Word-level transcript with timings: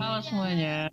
Halo 0.00 0.24
semuanya. 0.24 0.88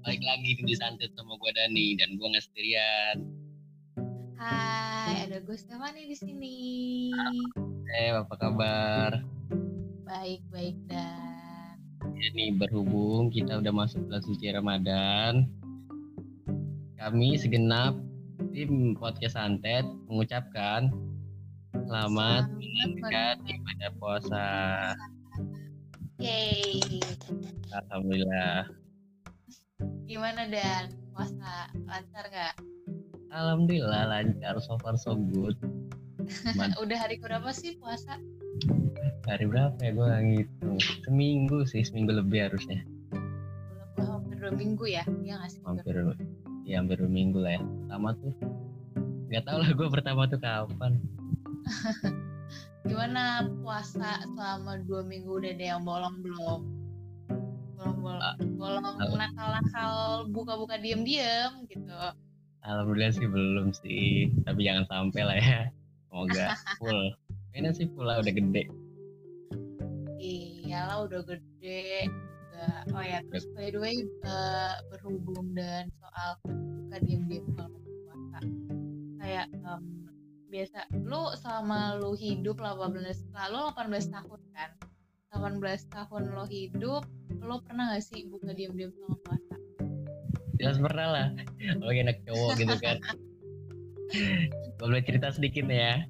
Balik 0.00 0.24
lagi 0.24 0.56
di 0.56 0.72
Santet 0.72 1.12
sama 1.12 1.36
gue 1.36 1.52
Dani 1.52 2.00
dan 2.00 2.16
gue 2.16 2.24
nggak 2.24 2.40
sendirian. 2.48 3.16
Hai, 4.40 5.28
ada 5.28 5.36
gue 5.44 5.52
Stefani 5.52 6.08
di 6.08 6.16
sini. 6.16 6.56
Eh, 7.92 8.16
apa 8.16 8.32
kabar? 8.40 9.20
Baik, 10.08 10.40
baik 10.48 10.80
dan. 10.88 11.76
Ini 12.00 12.56
berhubung 12.56 13.28
kita 13.28 13.60
udah 13.60 13.72
masuk 13.76 14.00
bulan 14.08 14.24
suci 14.24 14.48
Ramadan, 14.48 15.44
kami 16.96 17.36
segenap 17.36 18.00
tim 18.56 18.96
podcast 18.96 19.36
Santet 19.36 19.84
mengucapkan 20.08 20.88
selamat 21.84 22.48
menjalankan 22.48 23.36
ibadah 23.44 23.90
puasa. 24.00 24.48
Yeay. 26.18 26.82
Alhamdulillah. 27.70 28.66
Gimana 30.02 30.50
dan 30.50 30.90
puasa 31.14 31.70
lancar 31.86 32.26
nggak? 32.26 32.54
Alhamdulillah 33.30 34.02
lancar 34.10 34.58
so 34.58 34.74
far 34.82 34.98
so 34.98 35.14
good. 35.14 35.54
Udah 36.82 36.98
hari 36.98 37.22
berapa 37.22 37.54
sih 37.54 37.78
puasa? 37.78 38.18
hari 39.28 39.44
berapa 39.46 39.76
ya 39.78 39.94
gue 39.94 40.10
ngitung. 40.26 40.78
Seminggu 41.06 41.62
sih, 41.70 41.86
seminggu 41.86 42.10
lebih 42.10 42.50
harusnya. 42.50 42.82
Hampir 44.02 44.42
dua 44.42 44.52
minggu 44.58 44.84
ya? 44.90 45.06
Iya 45.22 45.38
nggak 45.38 45.50
sih? 45.54 45.60
Hampir, 45.62 45.94
ya 46.66 46.82
hampir 46.82 46.98
dua 46.98 47.12
minggu 47.12 47.38
lah 47.38 47.60
ya. 47.60 47.62
Pertama 47.62 48.08
tuh, 48.18 48.34
nggak 49.30 49.42
tau 49.46 49.58
lah 49.62 49.70
gue 49.70 49.88
pertama 49.92 50.22
tuh 50.26 50.40
kapan. 50.42 50.92
Gimana 52.88 53.44
puasa 53.60 54.24
selama 54.24 54.80
dua 54.88 55.04
minggu 55.04 55.28
udah 55.28 55.52
ada 55.52 55.64
yang 55.76 55.82
bolong 55.84 56.16
belum? 56.24 56.60
Bolong 57.76 57.98
bolong, 58.00 58.22
Ah, 58.24 58.34
bolong 58.58 58.84
ah. 58.98 59.28
nakal-nakal 59.28 59.92
buka-buka 60.32 60.80
diem-diem 60.80 61.68
gitu. 61.68 61.94
Alhamdulillah 62.64 63.12
sih 63.14 63.28
belum 63.28 63.70
sih, 63.70 64.32
tapi 64.42 64.66
jangan 64.66 64.88
sampai 64.88 65.22
lah 65.22 65.36
ya. 65.38 65.60
Semoga 66.08 66.56
full. 66.80 67.12
Kayaknya 67.52 67.70
sih 67.76 67.86
full 67.92 68.08
lah 68.08 68.18
udah 68.18 68.32
gede. 68.34 68.64
Iyalah 70.18 71.06
udah 71.06 71.20
gede. 71.22 72.08
Udah. 72.08 72.88
Oh 72.96 73.04
ya, 73.04 73.22
terus 73.30 73.46
by 73.54 73.70
the 73.70 73.78
way 73.78 74.02
eh, 74.02 74.74
berhubung 74.90 75.54
dan 75.54 75.92
soal 76.02 76.30
buka 76.42 76.96
diem-diem 77.06 77.44
selama 77.54 77.78
puasa. 77.78 78.38
Kayak 79.22 79.46
em, 79.54 79.82
biasa 80.48 80.88
lu 81.04 81.28
selama 81.36 82.00
lu 82.00 82.16
hidup 82.16 82.56
18 82.60 82.96
lalu 83.36 83.60
18 83.76 84.14
tahun 84.14 84.40
kan. 84.56 84.70
18 85.28 85.60
tahun 85.92 86.22
lo 86.32 86.48
hidup, 86.48 87.04
lo 87.44 87.60
pernah 87.60 87.92
gak 87.92 88.00
sih 88.00 88.24
buka 88.32 88.56
diem-diem 88.56 88.88
selama 88.96 89.16
puasa? 89.28 89.54
Jelas 90.56 90.80
pernah 90.80 91.06
lah. 91.12 91.26
Apalagi 91.76 92.00
anak 92.00 92.18
cowok 92.24 92.50
gitu 92.56 92.76
kan. 92.80 92.96
Boleh 94.80 95.04
cerita 95.04 95.28
sedikit 95.28 95.68
ya. 95.68 96.08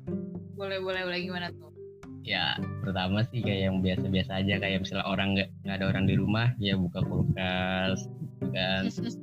Boleh, 0.54 0.78
boleh, 0.78 1.02
boleh 1.02 1.18
gimana 1.18 1.50
tuh? 1.50 1.74
Ya 2.22 2.60
pertama 2.84 3.24
sih 3.26 3.40
kayak 3.40 3.72
yang 3.72 3.76
biasa-biasa 3.80 4.44
aja 4.44 4.54
kayak 4.60 4.84
misalnya 4.84 5.06
orang 5.08 5.28
nggak 5.32 5.48
nggak 5.64 5.76
ada 5.80 5.86
orang 5.88 6.04
di 6.04 6.14
rumah 6.14 6.52
ya 6.60 6.76
buka 6.78 7.00
kulkas 7.02 8.04
gitu 8.06 8.46
kan. 8.54 8.82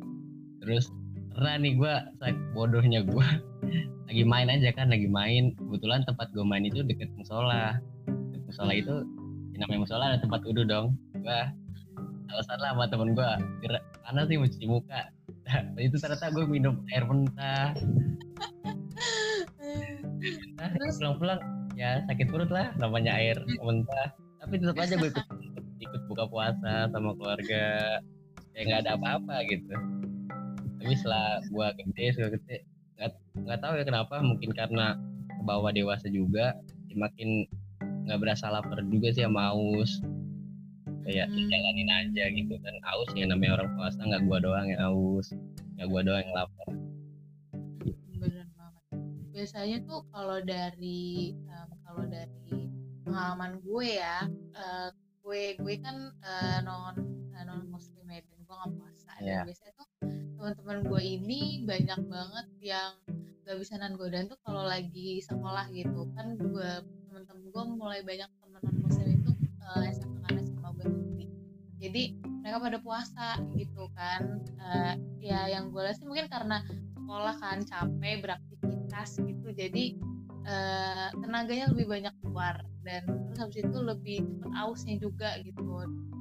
Terus 0.66 0.92
pernah 1.36 1.60
nih 1.60 1.76
gue 1.76 1.94
bodohnya 2.56 3.04
gue 3.04 3.28
lagi 4.08 4.24
main 4.24 4.48
aja 4.48 4.72
kan 4.72 4.88
lagi 4.88 5.12
main. 5.12 5.52
Kebetulan 5.60 6.08
tempat 6.08 6.32
gue 6.32 6.46
main 6.48 6.64
itu 6.64 6.80
deket 6.82 7.12
musola. 7.20 7.76
Deket 8.08 8.44
musola 8.48 8.72
itu 8.72 9.04
ya 9.52 9.58
namanya 9.68 9.80
musola 9.84 10.04
ada 10.16 10.20
tempat 10.24 10.40
wudhu 10.48 10.64
dong. 10.64 10.96
Gue 11.20 11.40
alasan 12.32 12.58
lah 12.64 12.72
sama 12.74 12.86
temen 12.88 13.12
gue 13.14 13.30
panas 14.08 14.26
sih 14.32 14.40
mau 14.40 14.48
cuci 14.48 14.68
muka. 14.72 15.02
Nah, 15.46 15.60
itu 15.86 15.96
ternyata 16.00 16.32
gue 16.32 16.46
minum 16.48 16.80
air 16.96 17.04
mentah. 17.04 17.76
Nah 20.56 20.70
pulang-pulang 20.98 21.40
ya 21.76 22.02
sakit 22.08 22.32
perut 22.32 22.50
lah 22.50 22.72
namanya 22.80 23.12
air 23.20 23.36
mentah. 23.60 24.16
Tapi 24.40 24.62
tetap 24.62 24.78
aja 24.80 24.96
gue 24.96 25.10
ikut, 25.12 25.26
ikut, 25.28 25.66
ikut 25.84 26.02
buka 26.08 26.24
puasa 26.32 26.88
sama 26.88 27.12
keluarga. 27.20 28.00
Ya 28.56 28.62
nggak 28.64 28.88
ada 28.88 28.92
apa-apa 28.96 29.44
gitu 29.52 29.76
tapi 30.82 30.94
setelah 30.96 31.40
gue 31.46 31.68
gede 31.84 32.06
sudah 32.16 32.30
gede 32.36 32.58
nggak 33.36 33.60
tahu 33.60 33.74
ya 33.76 33.84
kenapa 33.84 34.24
mungkin 34.24 34.56
karena 34.56 34.96
ke 35.28 35.42
bawah 35.44 35.72
dewasa 35.76 36.08
juga 36.08 36.56
ya 36.88 36.96
makin 36.96 37.44
nggak 38.06 38.20
berasa 38.22 38.48
lapar 38.54 38.80
juga 38.88 39.10
sih 39.12 39.26
sama 39.26 39.52
aus. 39.52 40.00
Kayak 41.06 41.30
Hmm. 41.30 41.50
jalanin 41.54 41.90
aja 41.90 42.24
gitu 42.34 42.54
kan. 42.62 42.74
Aus 42.86 43.10
ya 43.14 43.26
namanya 43.30 43.62
orang 43.62 43.70
puasa 43.78 44.00
nggak 44.02 44.24
gua 44.26 44.38
doang 44.42 44.68
yang 44.70 44.82
aus. 44.90 45.34
Nggak 45.78 45.88
gua 45.90 46.02
doang 46.02 46.22
yang 46.22 46.34
lapar. 46.34 46.68
Bener 48.16 48.46
banget. 48.58 48.84
Biasanya 49.34 49.78
tuh 49.86 50.02
kalau 50.10 50.38
dari 50.42 51.34
em, 51.36 51.70
kalau 51.86 52.04
dari 52.10 52.70
pengalaman 53.06 53.62
gue 53.62 53.88
ya 54.02 54.26
eh, 54.58 54.90
gue 55.26 55.42
gue 55.62 55.76
kan 55.82 56.10
eh, 56.26 56.60
non 56.66 56.94
non 57.46 57.62
muslim 57.70 58.06
ya 58.10 58.22
dan 58.26 58.40
gue 58.42 58.56
nggak 58.56 58.72
puasa. 58.80 59.12
Iya. 59.22 59.46
dan 59.46 59.48
biasanya 59.50 59.72
tuh 59.75 59.75
teman-teman 60.38 60.78
gue 60.86 61.02
ini 61.02 61.66
banyak 61.66 62.00
banget 62.06 62.48
yang 62.62 62.92
gak 63.46 63.58
bisa 63.62 63.78
nan 63.78 63.94
godaan 63.98 64.26
tuh 64.30 64.40
kalau 64.46 64.66
lagi 64.66 65.22
sekolah 65.22 65.70
gitu. 65.74 66.10
Kan 66.18 66.38
gue 66.38 66.70
teman-teman 67.10 67.46
gue 67.50 67.64
mulai 67.78 68.02
banyak 68.02 68.30
teman 68.42 68.62
non 68.62 68.78
muslim 68.82 69.08
itu 69.10 69.32
eh, 69.62 69.90
SMA 69.94 70.18
kan 70.26 70.34
SMA 70.42 70.70
gue 70.78 70.86
negeri 70.90 71.26
jadi 71.86 72.04
mereka 72.42 72.58
pada 72.62 72.78
puasa 72.82 73.28
gitu 73.54 73.90
kan. 73.94 74.42
Eh, 74.42 74.94
ya 75.22 75.46
yang 75.50 75.70
gue 75.70 75.82
lihat 75.86 75.98
sih 76.02 76.08
mungkin 76.10 76.26
karena 76.30 76.66
sekolah 76.98 77.36
kan 77.38 77.62
capek 77.62 78.26
beraktivitas 78.26 79.22
gitu. 79.22 79.48
Jadi 79.54 79.98
eh, 80.46 81.08
tenaganya 81.14 81.70
lebih 81.74 81.86
banyak 81.86 82.14
keluar. 82.26 82.66
Dan 82.86 83.06
terus 83.06 83.38
habis 83.42 83.58
itu 83.66 83.80
lebih 83.82 84.18
cepat 84.26 84.54
ausnya 84.62 84.96
juga 84.98 85.38
gitu. 85.42 85.62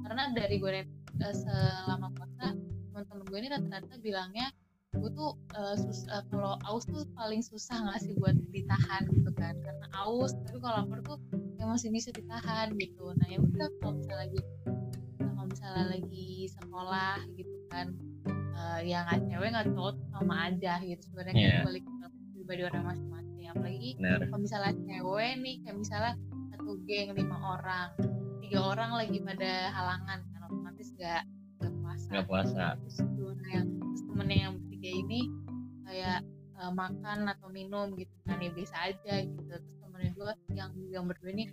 Karena 0.05 0.33
dari 0.33 0.61
gue 0.61 0.85
eh, 0.85 1.35
selama 1.35 2.13
puasa 2.13 2.53
teman-teman 2.95 3.27
gue 3.27 3.37
ini 3.43 3.49
rata-rata 3.51 3.95
bilangnya 3.99 4.47
gue 4.95 5.11
tuh 5.11 5.35
sus- 5.75 6.07
eh, 6.07 6.23
kalau 6.31 6.55
aus 6.63 6.87
tuh 6.87 7.03
paling 7.11 7.43
susah 7.43 7.83
nggak 7.83 7.99
sih 7.99 8.15
buat 8.15 8.31
ditahan 8.49 9.03
gitu 9.11 9.27
kan. 9.35 9.51
Karena 9.59 9.87
aus 9.99 10.31
tapi 10.39 10.63
kalau 10.63 10.87
lapar 10.87 11.03
tuh 11.03 11.19
ya 11.59 11.67
masih 11.67 11.91
bisa 11.91 12.15
ditahan 12.15 12.71
gitu. 12.79 13.11
Nah 13.11 13.27
ya 13.27 13.43
udah 13.43 13.67
kalau 13.83 13.99
misalnya 13.99 14.23
lagi 14.23 14.39
kalau 15.19 15.43
misalnya 15.45 15.85
lagi 15.91 16.27
sekolah 16.47 17.15
gitu 17.35 17.55
kan 17.67 17.91
eh, 18.55 18.79
yang 18.87 19.03
nggak 19.03 19.19
cewek 19.27 19.49
nggak 19.51 19.67
cowok 19.75 19.95
sama 20.15 20.35
aja 20.47 20.73
gitu. 20.79 21.03
Sebenarnya 21.11 21.35
Iya. 21.35 21.51
kan 21.51 21.65
balik 21.67 21.83
ke 21.83 22.07
pribadi 22.31 22.61
orang 22.63 22.83
masing-masing. 22.87 23.45
Apalagi 23.51 23.89
kalau 23.99 24.39
misalnya 24.39 24.73
cewek 24.79 25.31
nih 25.43 25.55
kayak 25.59 25.75
misalnya 25.75 26.13
satu 26.55 26.71
geng 26.87 27.11
lima 27.11 27.35
orang 27.35 27.87
tiga 28.39 28.59
orang 28.63 28.95
lagi 28.95 29.19
pada 29.19 29.51
halangan 29.75 30.19
kan 30.23 30.41
otomatis 30.47 30.87
nggak 30.95 31.23
puasa 32.05 32.13
nggak 32.13 32.27
puasa. 32.29 32.63
terus 32.77 32.97
gimana 33.01 33.45
yang 33.49 33.67
terus 33.81 34.01
temennya 34.05 34.37
yang 34.37 34.53
bertiga 34.61 34.89
ini 34.93 35.21
kayak 35.85 36.19
eh, 36.55 36.71
makan 36.71 37.19
atau 37.29 37.47
minum 37.49 37.87
gitu 37.97 38.15
kan 38.25 38.37
ya 38.41 38.49
biasa 38.53 38.75
aja 38.93 39.13
gitu. 39.25 39.41
Terus 39.49 39.65
temennya 39.81 40.11
gue 40.13 40.31
yang 40.53 40.71
yang 40.93 41.03
berdua 41.09 41.31
ini 41.33 41.45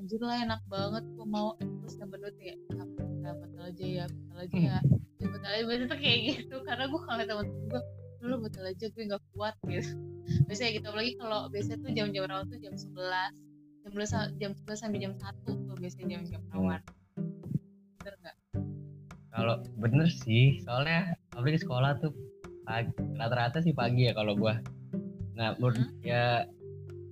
anjir 0.00 0.20
lah 0.24 0.36
enak 0.42 0.60
banget 0.66 1.04
gue 1.14 1.26
mau. 1.26 1.54
Terus 1.58 1.94
yang 2.00 2.08
berdua 2.10 2.30
tuh 2.34 2.40
kayak 2.42 2.58
"Ah, 2.74 3.34
batal 3.36 3.62
aja 3.70 3.84
ya 3.86 4.04
batal 4.08 4.38
aja 4.42 4.58
ya. 4.58 4.78
Ya 5.20 5.26
batal 5.28 5.50
aja 5.52 5.62
biasanya 5.68 5.88
tuh 5.88 6.00
kayak 6.00 6.18
gitu. 6.26 6.56
Karena 6.66 6.84
gue 6.88 7.00
kalau 7.04 7.22
temen-temen 7.24 7.68
gue 7.70 7.82
dulu 8.20 8.34
batal 8.48 8.64
aja 8.68 8.84
gue 8.90 9.02
nggak 9.06 9.22
kuat 9.32 9.54
gitu. 9.68 9.92
Biasanya 10.46 10.70
gitu 10.78 10.86
apalagi 10.90 11.12
kalau 11.18 11.40
biasanya 11.50 11.78
tuh 11.82 11.90
jam-jam 11.94 12.24
rawat 12.28 12.46
tuh 12.50 12.58
jam 12.60 12.74
11 12.74 13.32
jam 13.80 13.92
11 13.96 14.40
jam 14.40 14.50
11 14.52 14.76
sampai 14.76 14.98
jam 15.00 15.12
1 15.16 15.24
tuh 15.46 15.76
biasanya 15.80 16.06
jam-jam 16.18 16.42
rawat. 16.52 16.82
Bener 18.00 18.14
nggak 18.20 18.36
kalau 19.30 19.62
bener 19.78 20.10
sih 20.10 20.58
soalnya 20.66 21.14
apalagi 21.34 21.62
sekolah 21.62 22.02
tuh 22.02 22.10
pagi, 22.66 22.90
rata-rata 23.18 23.62
sih 23.62 23.74
pagi 23.74 24.10
ya 24.10 24.12
kalau 24.14 24.34
gua. 24.34 24.58
Nah 25.38 25.54
menurut 25.58 25.78
Hmm. 25.78 25.90
ya 26.02 26.44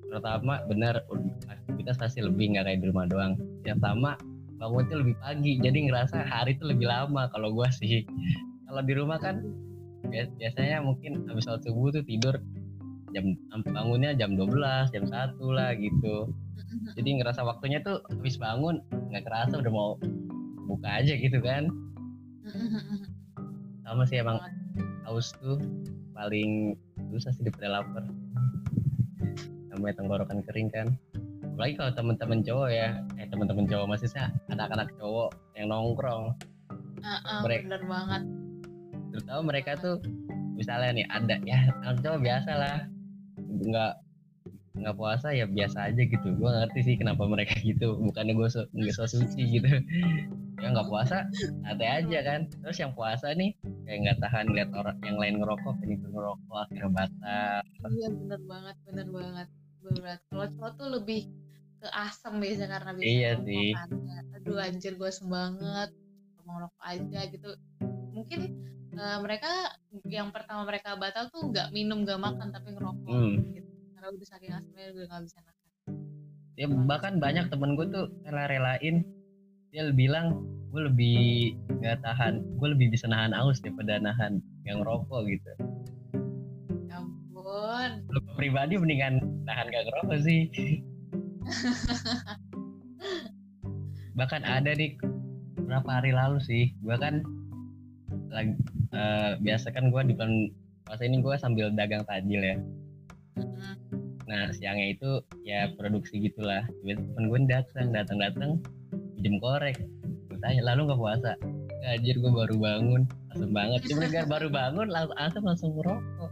pertama 0.08 0.62
bener 0.66 1.04
aktivitas 1.46 2.00
pasti 2.00 2.24
lebih 2.24 2.54
nggak 2.56 2.64
kayak 2.66 2.80
di 2.82 2.86
rumah 2.90 3.06
doang. 3.06 3.32
Yang 3.62 3.78
pertama 3.82 4.10
bangunnya 4.58 4.96
lebih 4.98 5.14
pagi 5.22 5.52
jadi 5.62 5.78
ngerasa 5.86 6.26
hari 6.26 6.58
itu 6.58 6.66
lebih 6.66 6.90
lama 6.90 7.30
kalau 7.30 7.54
gua 7.54 7.70
sih. 7.70 8.02
Kalau 8.66 8.82
di 8.82 8.92
rumah 8.98 9.18
kan 9.22 9.40
bias- 10.10 10.34
biasanya 10.36 10.82
mungkin 10.82 11.24
habis 11.30 11.46
sholat 11.46 11.62
subuh 11.62 11.94
tuh 11.94 12.02
tidur 12.02 12.34
jam 13.14 13.38
bangunnya 13.64 14.12
jam 14.12 14.36
12 14.36 14.92
jam 14.92 15.04
1 15.08 15.48
lah 15.54 15.72
gitu. 15.78 16.28
Jadi 16.98 17.08
ngerasa 17.22 17.40
waktunya 17.46 17.80
tuh 17.80 18.04
habis 18.12 18.36
bangun 18.36 18.82
nggak 19.08 19.24
kerasa 19.24 19.56
udah 19.56 19.72
mau 19.72 19.90
buka 20.68 21.00
aja 21.00 21.16
gitu 21.16 21.40
kan 21.40 21.72
sama 23.88 24.02
sih 24.04 24.20
emang 24.20 24.36
haus 25.08 25.32
tuh 25.40 25.56
paling 26.12 26.76
susah 27.14 27.32
sih 27.32 27.46
daripada 27.46 27.80
lapar. 27.80 28.04
Namanya 29.72 29.94
tenggorokan 29.96 30.44
kering 30.44 30.68
kan. 30.68 30.86
Apalagi 31.56 31.74
kalau 31.74 31.92
teman-teman 31.96 32.40
cowok 32.44 32.68
ya 32.70 33.00
eh 33.18 33.26
teman-teman 33.30 33.64
cowok 33.66 33.86
maksudnya 33.88 34.30
anak-anak 34.52 34.92
cowok 35.00 35.30
yang 35.56 35.72
nongkrong. 35.72 36.36
Uh, 37.00 37.10
uh, 37.24 37.40
Mereka- 37.46 37.66
bener 37.70 37.82
banget. 37.86 38.22
Terutama 39.14 39.40
mereka 39.48 39.70
tuh 39.80 39.96
misalnya 40.58 40.90
nih 40.92 41.06
ada 41.08 41.36
ya 41.46 41.58
anak 41.82 41.98
cowok 42.04 42.20
biasa 42.22 42.50
lah. 42.54 42.78
Nggak 43.40 43.92
nggak 44.78 44.94
puasa 44.94 45.34
ya 45.34 45.48
biasa 45.48 45.90
aja 45.90 46.02
gitu. 46.04 46.28
Gue 46.36 46.50
ngerti 46.50 46.80
sih 46.84 46.94
kenapa 47.00 47.24
mereka 47.26 47.56
gitu. 47.62 47.98
Bukannya 47.98 48.36
gue 48.36 48.48
so, 48.52 48.68
nggak 48.76 48.94
so 48.94 49.08
suci 49.08 49.58
gitu 49.58 49.70
ya 50.58 50.66
nggak 50.74 50.88
puasa 50.90 51.16
santai 51.62 51.88
aja 52.02 52.18
kan. 52.26 52.40
Terus 52.50 52.78
yang 52.82 52.92
puasa 52.94 53.30
nih 53.34 53.54
kayak 53.86 53.98
nggak 54.04 54.18
tahan 54.22 54.46
lihat 54.52 54.70
orang 54.74 54.98
yang 55.06 55.16
lain 55.16 55.34
ngerokok 55.38 55.76
itu 55.86 56.06
ngerokok 56.10 56.56
akhirnya 56.66 56.90
batal. 56.90 57.60
Iya 57.94 58.08
bener 58.12 58.40
banget 58.44 58.76
bener 58.86 59.08
banget. 59.08 59.48
Banget 59.78 60.18
kalau 60.28 60.46
cowok 60.58 60.72
tuh 60.74 60.88
lebih 60.98 61.20
ke 61.78 61.88
asam 61.94 62.42
biasanya 62.42 62.68
karena 62.74 62.90
biasa 62.98 63.06
Iya 63.08 63.30
sih. 63.46 63.70
kan. 63.74 63.88
Aduh 64.34 64.58
anjir 64.58 64.92
gue 64.98 65.10
banget. 65.24 65.90
Mau 66.42 66.52
ngerokok 66.58 66.82
aja 66.82 67.20
gitu. 67.30 67.50
Mungkin 68.12 68.40
eh, 68.98 69.18
mereka 69.22 69.52
yang 70.10 70.34
pertama 70.34 70.66
mereka 70.66 70.98
batal 70.98 71.30
tuh 71.30 71.54
nggak 71.54 71.70
minum 71.70 72.02
nggak 72.02 72.18
makan 72.18 72.50
tapi 72.50 72.74
ngerokok 72.74 73.06
Hmm. 73.06 73.34
gitu. 73.54 73.70
Karena 73.94 74.08
udah 74.10 74.26
saking 74.26 74.52
asamnya 74.52 74.86
udah 74.90 75.06
nggak 75.06 75.22
bisa 75.28 75.38
makan. 75.40 75.56
Ya 76.58 76.66
bahkan 76.66 77.22
banyak 77.22 77.54
temen 77.54 77.78
gue 77.78 77.86
tuh 77.86 78.10
rela-relain 78.26 79.06
dia 79.68 79.92
bilang 79.92 80.48
gue 80.72 80.88
lebih 80.88 81.20
nggak 81.80 82.00
tahan 82.00 82.40
gue 82.40 82.68
lebih 82.72 82.88
bisa 82.92 83.08
nahan 83.08 83.36
aus 83.36 83.60
daripada 83.60 84.00
nahan 84.00 84.40
yang 84.64 84.80
ngerokok 84.80 85.20
gitu. 85.28 85.52
Ya 86.88 87.04
ampun. 87.04 87.90
Lu 88.12 88.20
pribadi 88.36 88.80
mendingan 88.80 89.20
nahan 89.44 89.68
gak 89.68 89.84
ngerokok 89.88 90.18
sih. 90.24 90.48
Bahkan 94.18 94.42
ada 94.44 94.72
nih 94.72 94.96
berapa 95.68 96.00
hari 96.00 96.16
lalu 96.16 96.40
sih 96.40 96.72
gue 96.80 96.96
kan 96.96 97.20
lagi 98.32 98.56
eh, 98.92 99.36
biasa 99.40 99.72
kan 99.72 99.92
gue 99.92 100.02
di 100.08 100.14
bulan 100.16 100.48
puasa 100.88 101.04
ini 101.04 101.20
gue 101.20 101.34
sambil 101.36 101.68
dagang 101.76 102.04
tajil 102.08 102.40
ya. 102.40 102.56
Nah 104.28 104.52
siangnya 104.52 104.96
itu 104.96 105.10
ya 105.44 105.72
produksi 105.76 106.24
gitulah. 106.24 106.64
Temen 106.84 107.28
gue 107.28 107.40
datang 107.48 107.92
datang 107.92 108.18
datang 108.20 108.50
pinjem 109.18 109.42
korek 109.42 109.76
gue 110.38 110.38
tanya 110.46 110.62
lalu 110.70 110.80
nggak 110.86 111.00
puasa? 111.02 111.32
Anjir 111.82 112.14
gue 112.22 112.30
baru 112.30 112.54
bangun. 112.54 113.02
Asem 113.34 113.50
banget. 113.50 113.80
Cuma 113.90 114.06
gara 114.06 114.26
baru 114.30 114.48
bangun 114.52 114.86
langsung 114.86 115.18
asem 115.18 115.42
langsung 115.42 115.70
ngerokok. 115.74 116.30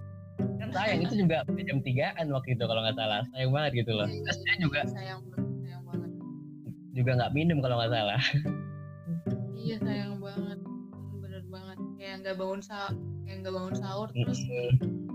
Kan 0.63 0.69
sayang 0.71 1.01
itu 1.03 1.15
juga 1.19 1.43
jam 1.67 1.79
tigaan 1.83 2.27
waktu 2.31 2.55
itu 2.55 2.65
kalau 2.71 2.81
nggak 2.87 2.95
salah. 2.95 3.27
Sayang 3.35 3.51
banget 3.51 3.73
gitu 3.83 3.93
loh. 3.99 4.07
Iya, 4.07 4.23
terus 4.23 4.39
dia 4.47 4.57
juga 4.63 4.81
sayang 4.87 5.21
banget 5.27 5.55
sayang 5.67 5.83
banget. 5.83 6.11
juga 6.97 7.11
nggak 7.19 7.33
minum 7.35 7.59
kalau 7.59 7.77
nggak 7.83 7.93
salah. 7.93 8.21
Iya 9.59 9.77
sayang 9.83 10.15
banget. 10.23 10.59
Bener 11.19 11.43
banget. 11.51 11.79
Kayak 11.99 12.15
nggak 12.23 12.37
bangun 12.39 12.63
sahur 12.63 12.95
kayak 13.27 13.37
nggak 13.43 13.55
bangun 13.59 13.75
sahur 13.75 14.09
terus 14.15 14.41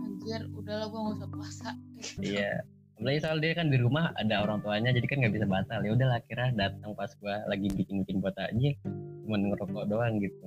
anjir 0.04 0.42
udahlah 0.52 0.88
gue 0.92 1.00
nggak 1.00 1.16
usah 1.16 1.30
puasa. 1.32 1.70
Gitu. 1.96 2.36
iya 2.36 2.60
apalagi 3.02 3.18
soal 3.26 3.42
dia 3.42 3.58
kan 3.58 3.74
di 3.74 3.82
rumah 3.82 4.14
ada 4.22 4.46
orang 4.46 4.62
tuanya 4.62 4.94
jadi 4.94 5.10
kan 5.10 5.26
nggak 5.26 5.34
bisa 5.34 5.50
batal. 5.50 5.82
Ya 5.82 5.98
udah 5.98 6.22
akhirnya 6.22 6.54
datang 6.54 6.94
pas 6.94 7.10
gua 7.18 7.42
lagi 7.50 7.66
bikin 7.74 8.06
bikin 8.06 8.22
buat 8.22 8.38
aja 8.38 8.78
cuma 9.26 9.42
ngerokok 9.42 9.90
doang 9.90 10.22
gitu. 10.22 10.46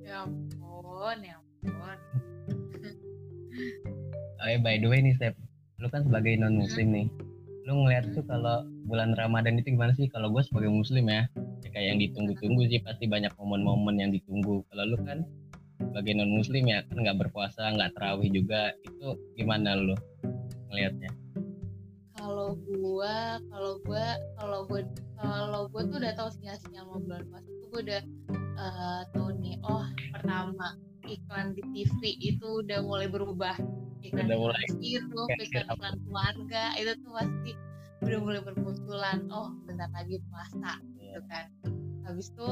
Ya 0.00 0.24
ampun 0.24 1.18
ya 1.20 1.36
ampun. 1.36 1.98
Oh 4.36 4.48
ya 4.48 4.60
by 4.60 4.80
the 4.80 4.88
way 4.88 5.04
nih 5.04 5.12
Step. 5.12 5.36
Lu 5.76 5.92
kan 5.92 6.08
sebagai 6.08 6.40
non 6.40 6.56
muslim 6.56 6.88
nih. 6.88 7.06
Lu 7.68 7.84
ngeliat 7.84 8.16
tuh 8.16 8.24
kalau 8.24 8.64
bulan 8.88 9.12
Ramadan 9.12 9.60
itu 9.60 9.76
gimana 9.76 9.92
sih? 9.92 10.08
Kalau 10.08 10.32
gue 10.32 10.40
sebagai 10.40 10.72
muslim 10.72 11.04
ya 11.12 11.28
ya 11.60 11.68
kayak 11.68 11.86
yang 11.92 12.00
ditunggu-tunggu 12.00 12.64
sih 12.72 12.80
pasti 12.80 13.04
banyak 13.12 13.36
momen-momen 13.36 14.00
yang 14.00 14.08
ditunggu. 14.08 14.64
Kalau 14.72 14.88
lu 14.88 14.96
kan 15.04 15.20
sebagai 15.84 16.16
non 16.16 16.32
muslim 16.32 16.64
ya 16.64 16.80
kan 16.88 16.96
nggak 16.96 17.28
berpuasa 17.28 17.76
nggak 17.76 17.92
terawih 17.92 18.32
juga 18.32 18.72
itu 18.88 19.20
gimana 19.36 19.76
lu 19.76 19.92
ngelihatnya 20.72 21.25
kalau 22.46 22.62
gua 22.62 23.42
kalau 23.50 23.72
gua 23.82 24.06
kalau 24.38 24.60
gua 24.70 24.80
kalau 25.18 25.62
gua 25.66 25.82
tuh 25.90 25.98
udah 25.98 26.14
tahu 26.14 26.28
sinyal-sinyal 26.38 26.84
mau 26.86 27.02
bulan 27.02 27.26
puasa 27.26 27.50
tuh 27.50 27.66
gua 27.74 27.80
udah 27.82 28.02
eh, 28.38 29.02
tahu 29.10 29.28
nih 29.42 29.56
oh 29.66 29.86
pertama 30.14 30.78
iklan 31.10 31.58
di 31.58 31.62
TV 31.74 32.00
itu 32.22 32.62
udah 32.62 32.82
mulai 32.82 33.10
berubah. 33.10 33.58
Iklan 34.02 34.30
Udah 34.30 34.38
mulai 34.38 34.66
kayak 34.70 35.46
iklan 35.50 35.66
iklan 35.74 35.96
keluarga 36.06 36.64
itu 36.78 36.92
tuh 37.02 37.12
pasti 37.14 37.52
udah 38.06 38.18
mulai 38.22 38.40
bermunculan. 38.46 39.18
Oh 39.34 39.50
bentar 39.66 39.90
lagi 39.90 40.22
puasa 40.30 40.78
gitu 41.02 41.20
kan. 41.26 41.46
Habis 42.06 42.30
itu 42.30 42.48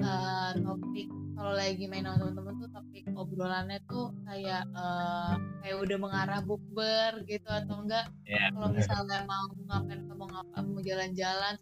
eh, 0.00 0.50
topik 0.58 1.08
kalau 1.34 1.52
lagi 1.58 1.84
main 1.90 2.06
sama 2.06 2.30
temen-temen 2.30 2.54
tuh 2.62 2.70
topik 2.70 3.04
obrolannya 3.14 3.78
tuh 3.90 4.14
kayak 4.26 4.64
eh, 4.70 5.34
kayak 5.62 5.76
udah 5.82 5.98
mengarah 5.98 6.40
bukber 6.46 7.26
gitu 7.26 7.48
atau 7.50 7.82
enggak. 7.82 8.06
Ya 8.24 8.54
kalau 8.54 8.70
misalnya 8.70 9.26
mau 9.26 9.44
ngapain 9.50 10.00
mau 10.14 10.28
ngapa 10.30 10.58
mau 10.62 10.80
jalan-jalan 10.80 11.54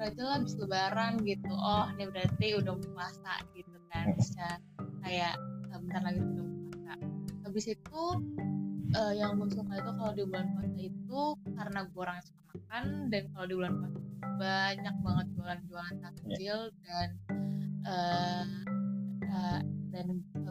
ntar 0.00 0.02
aja 0.10 0.22
lah 0.24 0.34
habis 0.40 0.54
lebaran 0.56 1.12
gitu. 1.28 1.52
Oh 1.52 1.86
ini 1.96 2.04
berarti 2.08 2.46
udah 2.58 2.74
puasa 2.80 3.32
gitu 3.54 3.78
kan. 3.92 4.04
Bisa 4.18 4.46
kayak 5.06 5.34
eh, 5.70 5.78
bentar 5.78 6.02
lagi 6.02 6.20
udah 6.20 6.46
puasa. 6.46 6.92
Habis 7.46 7.64
itu 7.70 8.02
eh, 8.96 9.12
yang 9.16 9.38
gue 9.38 9.48
suka 9.54 9.74
itu 9.78 9.90
kalau 9.94 10.12
di 10.16 10.22
bulan 10.26 10.46
puasa 10.56 10.78
itu 10.80 11.20
karena 11.54 11.78
gue 11.86 12.00
orang 12.00 12.16
yang 12.18 12.26
suka 12.26 12.42
makan 12.50 12.84
dan 13.12 13.22
kalau 13.30 13.46
di 13.46 13.54
bulan 13.54 13.74
puasa 13.78 13.99
banyak 14.40 14.96
banget 15.04 15.26
jualan-jualan 15.36 15.96
takjil 16.00 16.58
dan 16.80 17.08
eh 17.84 18.46
eh, 19.28 19.60
dan 19.92 20.06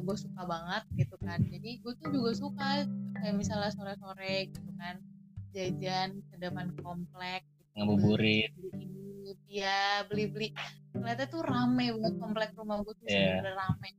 gue 0.06 0.18
suka 0.18 0.42
banget 0.46 0.84
gitu 0.94 1.16
kan. 1.26 1.40
Jadi 1.42 1.82
gue 1.82 1.94
tuh 1.98 2.10
juga 2.14 2.32
suka 2.38 2.86
kayak 3.18 3.36
misalnya 3.36 3.74
sore-sore 3.74 4.54
gitu 4.54 4.70
kan 4.78 5.02
jajan 5.50 6.22
ke 6.30 6.36
depan 6.38 6.70
komplek 6.86 7.42
gitu. 7.58 7.74
ngabuburit 7.74 8.52
ya 9.50 10.06
beli-beli. 10.06 10.54
Ternyata 10.94 11.26
tuh 11.26 11.42
rame 11.42 11.90
banget 11.98 12.16
komplek 12.22 12.50
rumah 12.54 12.82
gue 12.86 12.94
tuh 12.94 13.06
Iya. 13.10 13.42
bener 13.42 13.56
rame 13.58 13.90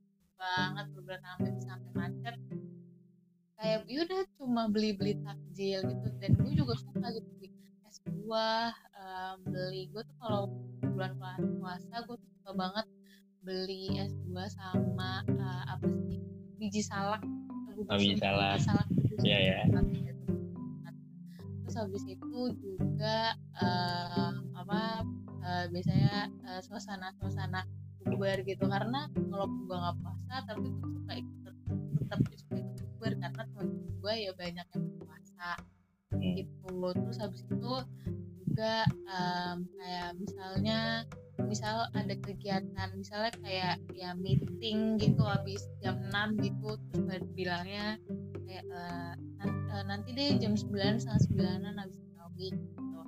banget 0.40 0.86
bener 0.94 1.18
rame 1.20 1.48
sampai 1.60 1.90
macet 1.98 2.36
kayak 3.60 3.84
yaudah 3.90 4.22
cuma 4.38 4.62
beli-beli 4.70 5.18
takjil 5.20 5.82
gitu. 5.84 6.06
Dan 6.22 6.30
gue 6.38 6.52
juga 6.54 6.74
suka 6.78 7.06
gitu 7.14 7.30
buah 8.12 8.70
em, 8.94 9.36
beli 9.44 9.88
gue 9.88 10.02
tuh 10.02 10.16
kalau 10.18 10.42
bulan 10.84 11.12
pua- 11.16 11.40
puasa 11.56 11.96
gue 12.02 12.16
tuh 12.16 12.30
suka 12.36 12.52
banget 12.52 12.86
beli 13.40 13.96
es 13.96 14.12
buah 14.24 14.48
sama 14.48 15.10
eh, 15.26 15.62
apa 15.68 15.86
sih 16.04 16.20
biji 16.56 16.82
salak 16.82 17.22
Oh, 17.80 17.96
biji 17.96 18.20
salak. 18.20 18.60
Iya, 19.24 19.38
iya. 19.40 19.56
banget 19.66 20.04
gitu. 20.04 20.32
terus 21.60 21.74
habis 21.76 22.04
itu 22.04 22.30
juga 22.60 23.32
em, 23.56 24.34
apa 24.52 25.00
eh, 25.40 25.64
biasanya 25.68 26.14
eh, 26.28 26.60
suasana-suasana 26.60 27.64
bukber 28.00 28.44
gitu 28.44 28.64
karena 28.64 29.08
walaupun 29.26 29.64
gue 29.64 29.76
nggak 29.76 29.96
puasa 29.98 30.34
tapi 30.44 30.68
gue 30.68 30.88
suka 30.92 31.12
ikut 31.16 31.54
tetap 31.96 32.18
suka 32.34 32.54
ikut 32.58 32.76
bukber 32.76 33.12
karena 33.16 33.42
teman-teman 33.46 33.68
gue 33.96 34.14
ya 34.18 34.32
banyak 34.34 34.66
yang 34.68 34.86
puasa 34.98 35.48
Hmm. 36.20 36.34
gitu. 36.36 36.68
Terus 36.92 37.18
habis 37.18 37.42
itu 37.48 37.72
juga 38.44 38.84
em, 39.08 39.56
kayak 39.78 40.10
misalnya 40.20 40.78
misal 41.40 41.88
ada 41.96 42.14
kegiatan 42.20 42.88
misalnya 42.92 43.32
kayak 43.40 43.76
ya 43.96 44.12
meeting 44.12 45.00
gitu 45.00 45.24
habis 45.24 45.64
jam 45.80 45.96
6 46.12 46.36
gitu 46.44 46.76
terus 46.92 47.24
bilangnya 47.32 47.96
kayak 48.44 48.64
eh, 48.68 49.12
nan- 49.40 49.64
eh, 49.72 49.84
nanti 49.88 50.12
deh 50.12 50.36
jam 50.36 50.52
9 50.52 51.00
setengah 51.00 51.20
sembilanan 51.24 51.74
habis 51.80 51.98
tarawih 52.12 52.52
gitu. 52.52 53.00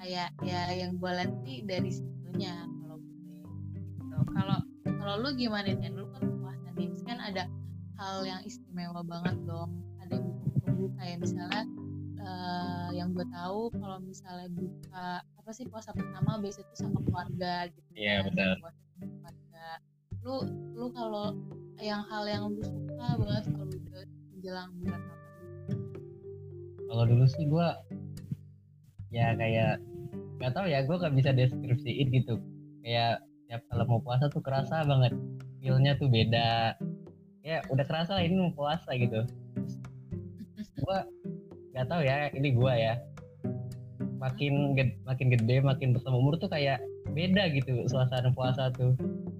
Kayak 0.00 0.30
ya 0.46 0.62
yang 0.72 0.96
gue 0.96 1.12
sih 1.44 1.58
dari 1.66 1.90
situnya 1.90 2.54
kalau 2.80 2.96
gue 3.02 3.50
gitu. 3.74 4.16
Kalau 4.30 4.58
kalau 4.86 5.14
lu 5.20 5.30
gimana 5.34 5.68
nih? 5.74 5.90
Lu 5.90 6.06
kan 6.14 6.22
puasa 6.40 6.68
nih 6.78 6.88
kan 7.04 7.18
ada 7.18 7.50
hal 8.00 8.24
yang 8.24 8.40
istimewa 8.48 9.04
banget 9.04 9.36
dong 9.44 9.76
ada 10.00 10.16
yang 10.16 10.32
tunggu 10.64 10.88
kayak 10.96 11.20
misalnya 11.20 11.68
eh, 12.20 12.88
yang 12.94 13.16
gue 13.16 13.26
tahu 13.32 13.72
kalau 13.74 13.98
misalnya 14.00 14.48
buka 14.52 15.24
apa 15.24 15.50
sih 15.50 15.64
puasa 15.66 15.90
pertama 15.96 16.36
biasanya 16.38 16.68
tuh 16.70 16.78
sama 16.78 16.98
keluarga 17.02 17.54
gitu 17.72 17.88
Iya, 17.96 18.22
kan, 18.22 18.24
betul. 18.30 18.52
puasa 18.62 18.80
sama 18.80 19.06
keluarga. 19.08 19.66
Lu 20.20 20.34
lu 20.76 20.86
kalau 20.92 21.26
yang 21.80 22.02
hal 22.06 22.24
yang 22.28 22.42
lu 22.52 22.60
suka 22.60 23.08
banget 23.16 23.44
kalau 23.48 23.66
udah 23.66 24.04
menjelang 24.36 24.70
bulan 24.78 25.00
Ramadan? 25.00 25.78
Kalau 26.90 27.04
dulu 27.08 27.24
sih 27.24 27.44
gue 27.48 27.68
ya 29.10 29.34
kayak 29.34 29.82
nggak 30.38 30.52
tahu 30.54 30.66
ya 30.70 30.80
gue 30.84 30.96
gak 30.96 31.14
bisa 31.16 31.30
deskripsiin 31.32 32.08
gitu. 32.12 32.36
Kayak 32.84 33.24
tiap 33.48 33.62
kalau 33.72 33.84
mau 33.88 34.00
puasa 34.00 34.28
tuh 34.30 34.42
kerasa 34.44 34.84
banget 34.84 35.16
feelnya 35.58 35.96
tuh 35.96 36.06
beda. 36.06 36.76
Ya 37.40 37.64
udah 37.72 37.84
kerasa 37.88 38.20
lah 38.20 38.24
ini 38.24 38.36
mau 38.36 38.52
puasa 38.52 38.92
gitu. 38.94 39.24
Gue 40.80 40.98
nggak 41.74 41.86
tahu 41.86 42.02
ya 42.02 42.30
ini 42.34 42.48
gue 42.54 42.72
ya. 42.74 42.94
Makin 44.20 44.76
gede, 44.76 44.94
makin 45.08 45.26
gede 45.32 45.56
makin 45.64 45.88
bertambah 45.96 46.20
umur 46.20 46.34
tuh 46.36 46.50
kayak 46.52 46.80
beda 47.16 47.50
gitu 47.56 47.88
suasana 47.88 48.30
puasa 48.34 48.68
tuh. 48.74 48.94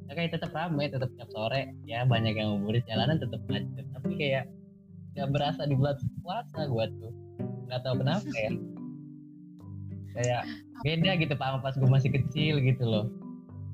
Ya 0.08 0.16
kayak 0.16 0.38
tetap 0.38 0.50
ramai 0.56 0.88
tetap 0.88 1.10
tiap 1.14 1.28
sore. 1.30 1.76
Ya 1.84 2.02
banyak 2.08 2.34
yang 2.34 2.56
ngabuburit 2.56 2.84
jalanan 2.88 3.20
tetap 3.20 3.40
macet 3.46 3.86
tapi 3.92 4.12
kayak 4.16 4.44
nggak 5.14 5.28
berasa 5.34 5.66
di 5.66 5.74
bulan 5.76 5.96
puasa 6.24 6.60
gua 6.70 6.86
tuh. 6.88 7.12
Nggak 7.68 7.80
tahu 7.84 7.94
kenapa 8.00 8.30
ya. 8.34 8.50
Kayak 10.10 10.42
beda 10.80 11.10
gitu 11.20 11.34
pak 11.36 11.60
pas 11.60 11.74
gua 11.76 11.90
masih 12.00 12.10
kecil 12.14 12.58
gitu 12.64 12.84
loh. 12.86 13.06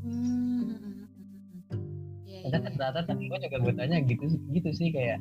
Hmm. 0.07 1.07
Iya, 2.27 2.51
Kadang 2.51 2.63
iya. 2.63 2.71
ternyata 2.75 3.01
temen 3.07 3.25
gue 3.27 3.39
juga 3.43 3.59
gue 3.59 3.75
tanya 3.75 3.99
gitu 4.07 4.25
gitu 4.55 4.69
sih 4.71 4.95
kayak 4.95 5.19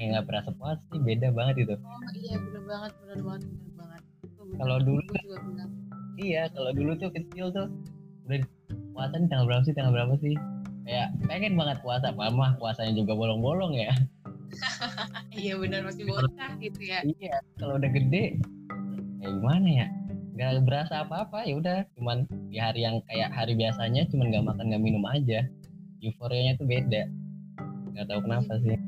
kayak 0.00 0.16
nggak 0.16 0.26
berasa 0.32 0.50
puasa 0.56 0.80
sih 0.88 1.00
beda 1.04 1.28
banget 1.36 1.68
itu 1.68 1.76
Oh 1.76 2.00
iya 2.16 2.40
bener 2.40 2.62
banget, 2.64 2.92
bener 3.04 3.18
banget, 3.20 3.42
bener 3.44 3.72
banget. 3.76 4.02
Kalau 4.56 4.76
dulu 4.80 5.00
juga 5.04 5.64
iya 6.16 6.42
kalau 6.56 6.72
dulu 6.72 6.92
tuh 6.96 7.12
kecil 7.12 7.52
tuh 7.52 7.68
udah 8.24 8.40
puasa 8.96 9.14
nih 9.20 9.28
tanggal 9.28 9.44
berapa 9.44 9.62
sih 9.68 9.74
tanggal 9.76 9.92
berapa 9.92 10.14
sih? 10.24 10.34
Kayak 10.88 11.08
pengen 11.28 11.52
banget 11.52 11.84
puasa 11.84 12.16
mama 12.16 12.56
puasanya 12.56 12.96
juga 12.96 13.12
bolong-bolong 13.12 13.76
ya. 13.76 13.92
Iya 15.36 15.60
bener 15.60 15.86
masih 15.86 16.08
bocah 16.10 16.50
gitu 16.58 16.80
ya. 16.82 17.06
iya 17.06 17.38
kalau 17.60 17.78
udah 17.78 17.86
gede 17.92 18.40
kayak 19.20 19.32
gimana 19.36 19.68
ya? 19.68 19.86
Nggak 20.32 20.64
berasa 20.64 21.04
apa-apa 21.04 21.44
ya 21.44 21.60
udah. 21.60 21.78
Cuman 22.00 22.24
di 22.48 22.56
hari 22.56 22.88
yang 22.88 23.04
kayak 23.04 23.36
hari 23.36 23.52
biasanya 23.52 24.08
cuman 24.08 24.32
nggak 24.32 24.44
makan 24.48 24.64
nggak 24.72 24.80
minum 24.82 25.04
aja. 25.04 25.44
Euforianya 26.00 26.56
tuh 26.56 26.64
beda. 26.64 27.04
Nggak 27.92 28.06
tahu 28.08 28.20
kenapa 28.24 28.56
sih 28.64 28.80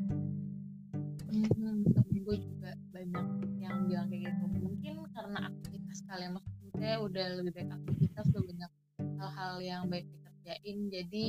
maksudnya 6.93 7.09
udah 7.09 7.27
lebih 7.41 7.53
baik 7.57 7.71
aktivitas 7.73 8.27
udah 8.37 8.43
banyak 8.45 8.71
hal-hal 9.17 9.55
yang 9.65 9.83
baik 9.89 10.05
dikerjain 10.13 10.79
jadi 10.93 11.25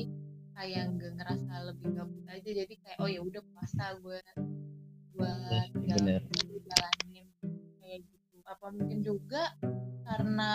kayak 0.54 0.84
nggak 0.92 1.12
ngerasa 1.16 1.54
lebih 1.72 1.88
gabut 1.96 2.26
aja. 2.28 2.50
Jadi 2.52 2.74
kayak 2.84 2.98
oh 3.00 3.08
ya 3.08 3.22
udah 3.24 3.42
puasa 3.56 3.84
gue 4.04 4.20
gue 5.14 5.30
Iya, 5.30 5.64
tinggal 5.72 6.60
jalanin 6.68 7.28
kayak 7.80 8.00
gitu. 8.04 8.36
Apa 8.44 8.66
mungkin 8.76 9.00
juga 9.08 9.56
karena 10.04 10.52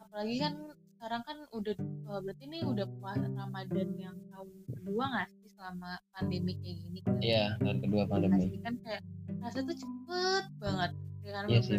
apalagi 0.00 0.36
kan 0.40 0.54
sekarang 0.96 1.22
kan 1.28 1.38
udah 1.52 1.76
eh, 1.76 2.20
berarti 2.24 2.42
ini 2.48 2.58
udah 2.64 2.86
puasa 2.96 3.28
Ramadan 3.28 3.88
yang 4.00 4.16
tahun 4.32 4.48
kedua 4.72 5.04
nggak 5.12 5.28
sih 5.44 5.50
selama 5.52 6.00
pandemi 6.16 6.56
kayak 6.64 6.76
gini? 6.88 6.98
Kan 7.04 7.20
iya 7.20 7.52
tahun 7.60 7.78
kedua 7.84 8.02
pandemi. 8.08 8.48
Pasti 8.48 8.58
kan 8.64 8.74
kayak 8.80 9.02
rasa 9.44 9.58
tuh 9.60 9.76
cepet 9.76 10.44
banget 10.56 10.90
ya 11.20 11.30
kan? 11.36 11.44
Iya 11.52 11.60
sih, 11.60 11.76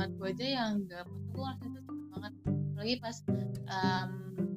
banget 0.00 0.16
gue 0.16 0.28
aja 0.32 0.46
yang 0.48 0.70
gak 0.88 1.04
puasa 1.04 1.28
tuh 1.28 1.44
rasa 1.44 1.60
tuh 1.60 1.72
cepet 1.76 1.96
banget. 2.08 2.32
Apalagi 2.48 2.94
pas 3.04 3.16
em, 3.68 4.10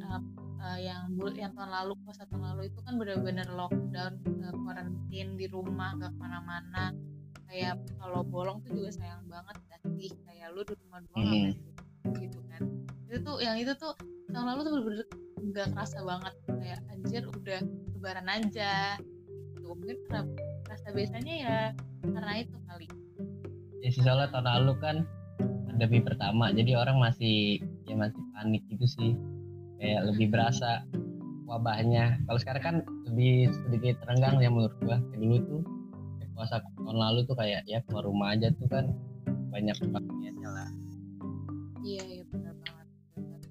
ap- 0.07 0.39
eh, 0.63 0.79
yang 0.87 1.01
yang 1.35 1.51
tahun 1.51 1.67
lalu 1.83 1.93
puasa 2.07 2.23
tahun 2.31 2.43
lalu 2.55 2.71
itu 2.71 2.79
kan 2.79 2.93
bener-bener 2.95 3.47
lockdown 3.51 4.23
quarantine 4.63 5.35
di 5.35 5.45
rumah 5.51 5.99
gak 5.99 6.15
ke 6.15 6.19
mana-mana. 6.23 6.95
Kayak 7.51 7.75
kalau 7.99 8.23
bolong 8.23 8.63
tuh 8.63 8.71
juga 8.71 8.95
sayang 8.95 9.27
banget 9.27 9.59
sih? 9.99 10.15
Kayak 10.23 10.55
lu 10.55 10.63
di 10.63 10.73
rumah 10.79 10.99
doang 11.11 11.19
Mhm. 11.27 11.27
ngapain 11.27 12.13
gitu, 12.23 12.39
kan. 12.47 12.61
Itu 13.11 13.17
tuh 13.27 13.35
yang 13.43 13.55
itu 13.59 13.71
tuh 13.75 13.91
tahun 14.31 14.47
lalu 14.47 14.59
tuh 14.63 14.71
bener-bener 14.79 15.07
nggak 15.43 15.67
kerasa 15.75 15.99
banget. 16.07 16.33
Kayak 16.47 16.79
anjir 16.87 17.23
udah 17.27 17.59
lebaran 17.99 18.27
aja 18.31 18.95
gitu. 18.95 19.67
Mungkin 19.75 19.97
karena 20.07 20.23
rasa 20.71 20.87
biasanya 20.95 21.33
ya 21.35 21.57
karena 21.99 22.33
itu 22.39 22.55
kali. 22.63 22.87
Ya 23.83 23.89
sih 23.91 23.99
soalnya 23.99 24.31
tahun 24.31 24.47
lalu 24.47 24.73
kan 24.79 24.97
pandemi 25.73 25.99
pertama. 26.05 26.53
Jadi 26.53 26.77
orang 26.77 27.01
masih 27.01 27.57
ya 27.89 27.97
masih 27.97 28.21
panik 28.37 28.61
gitu 28.69 28.85
sih. 28.85 29.11
Kayak 29.81 30.13
lebih 30.13 30.29
berasa 30.29 30.85
wabahnya. 31.49 32.21
Kalau 32.29 32.39
sekarang 32.39 32.63
kan 32.63 32.75
lebih 33.09 33.49
sedikit 33.65 33.97
renggang 34.05 34.37
ya 34.37 34.53
menurut 34.53 34.77
gua. 34.85 35.01
Kayak 35.09 35.19
dulu 35.25 35.37
tuh 35.49 35.61
ya 36.21 36.25
puasa 36.37 36.61
tahun 36.61 36.97
lalu 37.01 37.19
tuh 37.25 37.35
kayak 37.35 37.65
ya 37.65 37.81
keluar 37.89 38.05
rumah 38.05 38.37
aja 38.37 38.53
tuh 38.53 38.69
kan 38.69 38.85
banyak 39.49 39.73
pakaiannya 39.81 40.49
lah. 40.53 40.69
Iya 41.81 42.01
iya 42.05 42.23
benar 42.29 42.53
banget. 42.61 42.87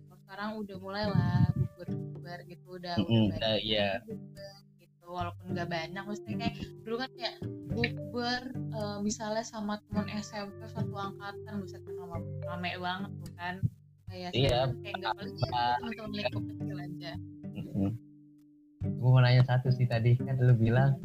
Kalau 0.06 0.18
sekarang 0.22 0.50
udah 0.62 0.76
mulai 0.78 1.04
lah 1.10 1.42
bubur 1.58 1.88
bubur 1.90 2.38
gitu 2.46 2.66
udah 2.78 2.94
Mm-mm, 3.02 3.34
udah 3.34 3.36
udah, 3.36 3.54
iya. 3.60 3.98
Walaupun 5.12 5.52
nggak 5.52 5.68
banyak 5.68 6.02
maksudnya 6.02 6.36
kayak 6.40 6.56
dulu 6.82 6.96
kan 6.96 7.10
kayak 7.14 7.36
bukber 7.72 8.42
eh, 8.52 8.98
misalnya 9.04 9.44
sama 9.44 9.76
teman 9.88 10.08
SMP 10.16 10.64
satu 10.68 10.92
angkatan 10.96 11.54
bisa 11.62 11.76
kan 11.80 11.92
rame, 12.00 12.18
rame 12.44 12.70
banget 12.80 13.10
tuh 13.20 13.32
kan. 13.36 13.54
Kayak 14.08 14.30
Iya. 14.36 14.60
kayak 14.84 14.94
nggak 15.00 15.12
paling 15.16 15.36
ya 15.36 15.50
Ah, 15.52 15.74
teman-teman 15.80 16.12
lingkup 16.12 16.42
kecil 16.52 16.76
aja. 16.76 17.12
Gue 18.82 19.08
mau 19.08 19.22
nanya 19.22 19.42
satu 19.46 19.68
sih 19.70 19.86
tadi 19.86 20.18
kan 20.18 20.36
lu 20.36 20.52
bilang 20.52 20.98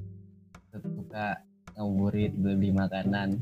lu 0.74 0.80
suka 0.82 1.40
ngabuburit 1.76 2.34
beli 2.36 2.74
makanan. 2.74 3.38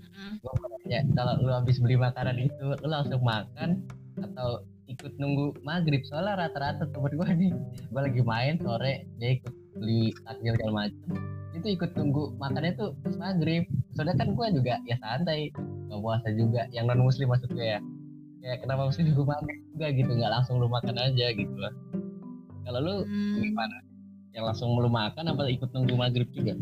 Mm-mm. 0.00 0.32
gue 0.40 0.52
mau 0.54 0.68
nanya 0.70 1.00
kalau 1.12 1.34
lu 1.44 1.50
habis 1.52 1.76
beli 1.76 1.96
makanan 1.98 2.36
itu 2.40 2.64
lu 2.80 2.88
langsung 2.88 3.20
makan 3.20 3.84
atau 4.16 4.62
ikut 5.04 5.20
nunggu 5.20 5.60
maghrib. 5.68 6.00
Soalnya 6.08 6.48
rata-rata 6.48 6.88
temen 6.88 7.12
gue 7.12 7.28
nih 7.36 7.52
gue 7.92 8.00
lagi 8.00 8.22
main 8.24 8.56
sore 8.56 9.04
dia 9.20 9.36
ikut 9.36 9.52
beli 9.76 10.16
takjil 10.24 10.56
segala 10.56 10.72
macem. 10.88 11.08
Itu 11.52 11.66
ikut 11.76 11.92
nunggu 11.92 12.40
makannya 12.40 12.72
tuh 12.80 12.96
pas 13.04 13.14
maghrib. 13.20 13.68
Soalnya 13.92 14.16
kan 14.16 14.32
gue 14.32 14.46
juga 14.56 14.80
ya 14.88 14.96
santai 15.04 15.52
nggak 15.92 16.00
puasa 16.00 16.32
juga. 16.32 16.64
Yang 16.72 16.84
non 16.88 17.04
muslim 17.04 17.28
maksud 17.28 17.52
gue 17.52 17.68
ya. 17.76 17.80
Kayak 18.40 18.64
kenapa 18.64 18.88
mesti 18.88 19.04
nunggu 19.04 19.24
maghrib 19.28 19.60
juga 19.76 19.86
gitu? 19.92 20.10
Nggak 20.16 20.32
langsung 20.40 20.54
lu 20.56 20.68
makan 20.72 20.96
aja 20.96 21.26
gitu 21.36 21.54
loh. 21.60 21.74
Kalau 22.64 22.78
lu 22.80 22.94
Hmm. 23.04 23.44
gimana? 23.44 23.76
Yang 24.32 24.44
langsung 24.50 24.68
lu 24.80 24.88
makan 24.88 25.24
apa 25.28 25.52
ikut 25.52 25.68
nunggu 25.76 25.94
maghrib 26.00 26.28
juga? 26.32 26.56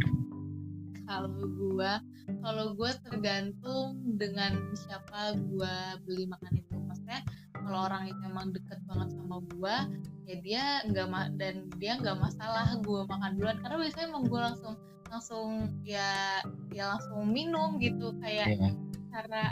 Kalau 1.06 1.30
gua 1.62 2.02
kalau 2.42 2.74
gua 2.74 2.90
tergantung 3.06 4.02
dengan 4.18 4.58
siapa 4.74 5.38
gua 5.46 5.94
beli 6.02 6.26
makan 6.26 6.58
itu 6.58 6.71
kalau 7.62 7.80
orang 7.86 8.02
itu 8.10 8.20
emang 8.26 8.50
deket 8.50 8.78
banget 8.84 9.08
sama 9.14 9.36
gua 9.54 9.76
ya 10.22 10.36
dia 10.38 10.64
nggak 10.86 11.06
ma 11.10 11.26
dan 11.34 11.66
dia 11.76 11.98
nggak 11.98 12.16
masalah 12.18 12.74
gua 12.82 13.06
makan 13.06 13.38
duluan. 13.38 13.58
Karena 13.58 13.76
biasanya 13.78 14.06
emang 14.10 14.24
gua 14.26 14.40
langsung 14.52 14.74
langsung 15.12 15.48
ya 15.84 16.40
ya 16.70 16.84
langsung 16.96 17.28
minum 17.28 17.76
gitu. 17.78 18.14
Kayak 18.18 18.46
Iya. 18.56 18.68
cara 19.12 19.42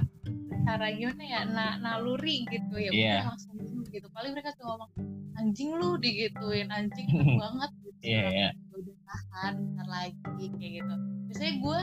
cara 0.65 0.87
gimana 0.93 1.25
ya 1.25 1.41
na, 1.45 1.67
naluri 1.79 2.47
gitu. 2.49 2.75
Ya 2.77 2.91
Iya. 2.91 3.15
udah 3.23 3.27
langsung 3.35 3.53
minum 3.59 3.83
gitu. 3.89 4.07
Paling 4.11 4.33
mereka 4.33 4.55
cuma 4.57 4.77
ngomong 4.79 4.91
anjing 5.37 5.71
lu 5.77 5.97
digituin. 5.97 6.69
Anjing 6.71 7.09
banget. 7.43 7.71
Gitu. 7.85 7.99
Iya 8.05 8.23
iya. 8.31 8.49
Gua 8.71 8.79
udah 8.81 8.97
tahan 9.05 9.55
ntar 9.75 9.87
lagi 9.91 10.45
kayak 10.57 10.73
gitu. 10.81 10.95
Biasanya 11.29 11.55
gue 11.61 11.81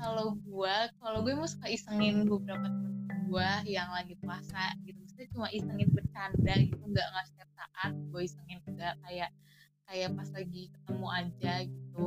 kalau 0.00 0.26
gue 0.40 0.74
kalau 0.98 1.18
gue 1.20 1.32
mau 1.36 1.44
suka 1.44 1.68
isengin 1.68 2.24
beberapa 2.24 2.64
temen 2.64 3.04
gue 3.28 3.50
yang 3.68 3.92
lagi 3.92 4.16
puasa 4.18 4.72
gitu 4.82 5.00
maksudnya 5.20 5.36
cuma 5.36 5.48
isengin 5.52 5.90
bercanda 5.92 6.54
gitu 6.64 6.80
nggak 6.80 7.08
setiap 7.28 7.50
saat 7.52 7.92
gue 7.92 8.20
isengin 8.24 8.58
enggak 8.64 8.96
kayak 9.04 9.30
kayak 9.84 10.08
pas 10.16 10.28
lagi 10.32 10.62
ketemu 10.72 11.06
aja 11.12 11.52
gitu 11.68 12.06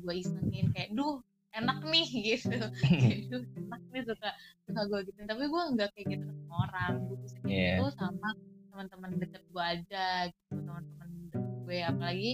gue 0.00 0.14
isengin 0.16 0.66
kayak 0.72 0.90
duh 0.96 1.20
enak 1.52 1.84
nih 1.84 2.08
gitu. 2.32 2.56
Duh 3.28 3.44
enak 3.60 3.82
nih 3.92 4.02
suka 4.08 4.30
suka 4.64 4.80
gue 4.88 5.00
gitu. 5.12 5.18
Tapi 5.28 5.44
gue 5.44 5.62
nggak 5.76 5.88
kayak 5.92 6.06
gitu 6.08 6.24
ke 6.24 6.32
semua 6.40 6.58
orang 6.72 6.92
gue 7.04 7.16
bisa 7.20 7.36
kayak 7.44 7.52
Iya. 7.52 7.72
gitu 7.76 7.84
sama 8.00 8.28
teman-teman 8.72 9.10
deket 9.20 9.42
gue 9.52 9.64
aja 9.76 10.06
gitu 10.32 10.56
teman-teman 10.56 11.08
deket 11.28 11.44
gue. 11.68 11.78
Apalagi 11.84 12.30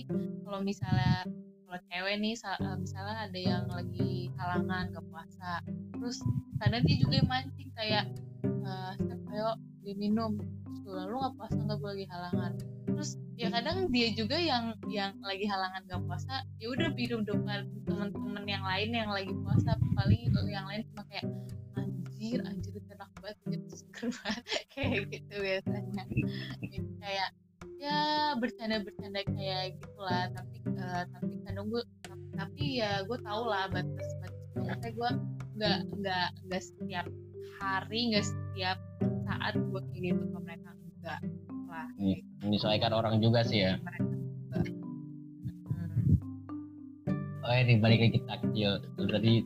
kalau 0.46 0.60
misalnya 0.62 1.26
kalau 1.66 1.78
cewek 1.90 2.14
nih 2.22 2.34
eh, 2.38 2.76
misalnya 2.78 3.16
ada 3.26 3.38
yang 3.42 3.66
lagi 3.66 4.30
halangan 4.38 4.94
gak 4.94 5.06
puasa 5.10 5.58
terus 5.98 6.22
kadang 6.62 6.86
dia 6.86 6.96
juga 7.02 7.14
yang 7.18 7.28
mancing 7.28 7.70
kayak 7.74 8.04
eh 8.46 8.92
Steph 9.02 9.26
ayo 9.34 9.50
diminum 9.88 10.36
terus 10.38 10.78
gue 10.84 10.92
bilang, 10.92 11.08
lu 11.08 11.16
gak 11.24 11.34
puasa 11.40 11.58
nggak 11.64 11.78
gue 11.80 11.90
lagi 11.96 12.06
halangan. 12.12 12.52
Terus 12.88 13.10
ya 13.38 13.48
kadang 13.54 13.78
dia 13.94 14.08
juga 14.12 14.36
yang 14.36 14.64
yang 14.90 15.12
lagi 15.24 15.46
halangan 15.48 15.80
gak 15.88 16.02
puasa 16.04 16.34
ya 16.60 16.66
udah 16.68 16.88
minum 16.92 17.20
depan 17.24 17.64
temen-temen 17.88 18.44
yang 18.44 18.64
lain 18.64 18.88
yang 18.92 19.10
lagi 19.10 19.32
puasa. 19.32 19.80
Paling 19.96 20.20
yang 20.48 20.66
lain 20.68 20.84
cuma 20.92 21.02
kayak 21.08 21.26
anjir 21.80 22.38
anjir 22.44 22.72
enak 22.92 23.10
banget 23.22 23.38
anjir 23.48 23.62
seger 23.72 24.08
banget. 24.20 24.42
Kayak 24.68 24.98
gitu 25.08 25.34
biasanya. 25.40 26.02
Jadi 26.60 26.78
kayak 27.00 27.30
ya 27.78 27.98
bercanda-bercanda 28.36 29.20
kayak 29.24 29.64
gitulah. 29.80 30.24
Tapi 30.36 30.56
eh, 30.68 31.04
tapi 31.16 31.32
kadang 31.48 31.66
gue 31.72 31.82
tapi 32.38 32.78
ya 32.78 33.02
gue 33.02 33.18
tau 33.24 33.42
lah 33.50 33.66
batas 33.72 34.08
batas 34.22 34.92
gue 34.94 35.10
nggak 35.58 35.78
nggak 35.98 36.28
nggak 36.46 36.62
setiap 36.62 37.06
hari 37.58 38.14
nggak 38.14 38.26
setiap 38.26 38.78
saat 39.38 39.54
gue 39.54 39.80
kayak 39.94 40.02
gitu 40.02 40.22
ke 40.28 40.38
mereka 40.42 40.68
enggak 40.74 41.20
lah. 41.68 41.88
Nih, 41.96 42.18
menyesuaikan 42.42 42.92
orang 42.92 43.22
juga 43.22 43.40
sih 43.46 43.62
ya. 43.64 43.78
Mereka 43.80 44.06
Hmm. 44.48 46.18
oh 47.46 47.54
ini 47.54 47.78
balik 47.78 48.00
lagi 48.02 48.18
takjil 48.26 48.72
tadi 49.08 49.44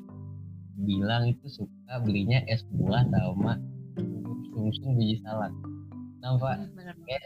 bilang 0.82 1.28
itu 1.30 1.46
suka 1.50 2.00
belinya 2.02 2.40
es 2.49 2.64
buah 2.72 3.04
sama 3.12 3.58
sumsum 4.54 4.96
biji 4.96 5.20
salad. 5.20 5.52
Kenapa 6.18 6.56
Hmm, 6.56 6.70
banget. 6.78 7.22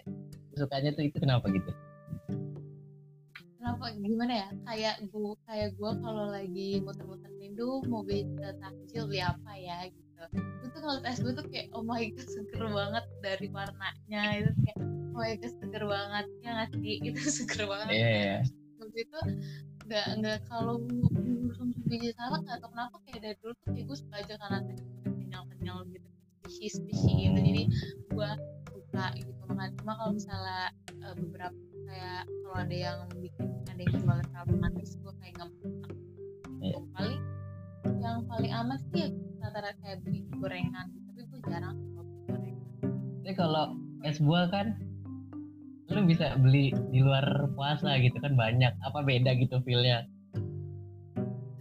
Sukanya 0.56 0.90
tuh 0.96 1.04
itu 1.04 1.16
kenapa 1.20 1.52
gitu? 1.52 1.68
Kenapa? 3.60 3.92
Gimana 3.92 4.32
ya? 4.32 4.48
Kayak 4.64 4.96
gua 5.12 5.36
kayak 5.44 5.76
gua 5.76 5.92
kalau 6.00 6.32
lagi 6.32 6.80
muter-muter 6.80 7.28
Indo 7.44 7.84
mau 7.86 8.00
beli 8.00 8.24
takjil 8.40 9.04
beli 9.04 9.20
apa 9.20 9.52
ya? 9.58 9.84
gitu 9.92 10.05
itu 10.76 10.84
kalau 10.84 11.00
es 11.08 11.18
tuh 11.24 11.46
kayak 11.48 11.66
oh 11.72 11.80
my 11.80 12.04
god 12.12 12.28
seger 12.28 12.68
banget 12.68 13.04
dari 13.24 13.48
warnanya. 13.48 14.22
Itu 14.44 14.52
kayak 14.60 14.78
oh 14.84 15.16
my 15.16 15.32
god 15.40 15.52
seger 15.56 15.84
banget. 15.88 16.26
Ya 16.44 16.50
nggak 16.52 16.68
sih? 16.76 16.94
Itu 17.08 17.20
seger 17.32 17.60
banget. 17.64 17.86
Iya 17.96 18.04
yeah, 18.04 18.12
yeah. 18.12 18.40
waktu 18.76 18.98
itu 19.08 19.18
nggak 19.88 20.06
nggak 20.20 20.38
kalau 20.52 20.76
konsumsi 21.48 21.80
biji 21.88 22.10
salak 22.12 22.44
nggak 22.44 22.60
tau 22.60 22.68
kenapa 22.76 22.96
kayak 23.08 23.20
dari 23.24 23.36
dulu 23.40 23.52
tuh 23.56 23.68
kayak 23.72 23.86
gue 23.88 23.96
suka 23.96 24.14
aja 24.20 24.34
karena 24.36 24.58
kenyal-kenyal 25.16 25.78
gitu. 25.88 26.08
Spesies-spesies 26.44 27.16
gitu. 27.24 27.38
Jadi 27.40 27.62
gue 28.12 28.30
suka 28.68 29.04
gitu. 29.16 29.30
Makanya 29.48 29.72
cuma 29.80 29.92
kalau 29.96 30.12
misalnya 30.12 30.64
uh, 31.08 31.14
beberapa 31.16 31.56
kayak 31.88 32.22
kalau 32.28 32.56
ada 32.60 32.76
yang 32.76 32.98
bikin 33.16 33.46
ada 33.64 33.80
yang 33.80 33.94
jual 33.96 34.18
terlalu 34.28 34.54
manis 34.60 34.92
gue 35.00 35.12
kayak 35.24 35.32
nggak 35.40 35.50
yeah. 36.60 36.84
paling 36.92 37.22
yang 37.96 38.18
paling 38.28 38.52
aman 38.52 38.78
sih 38.92 39.08
ya 39.08 39.08
rata-rata 39.46 39.78
kayak 39.78 39.98
beli 40.02 40.26
gorengan 40.34 40.86
tapi 40.90 41.20
gue 41.22 41.40
jarang 41.46 41.78
beli 41.78 42.14
gorengan. 42.26 42.66
Tapi 43.22 43.34
kalau 43.38 43.64
es 44.02 44.18
buah 44.18 44.50
kan 44.50 44.74
lu 45.86 46.02
bisa 46.02 46.34
beli 46.42 46.74
di 46.90 46.98
luar 46.98 47.46
puasa 47.54 47.94
gitu 48.02 48.18
kan 48.18 48.34
banyak. 48.34 48.74
Apa 48.82 49.06
beda 49.06 49.38
gitu 49.38 49.62
feelnya? 49.62 50.02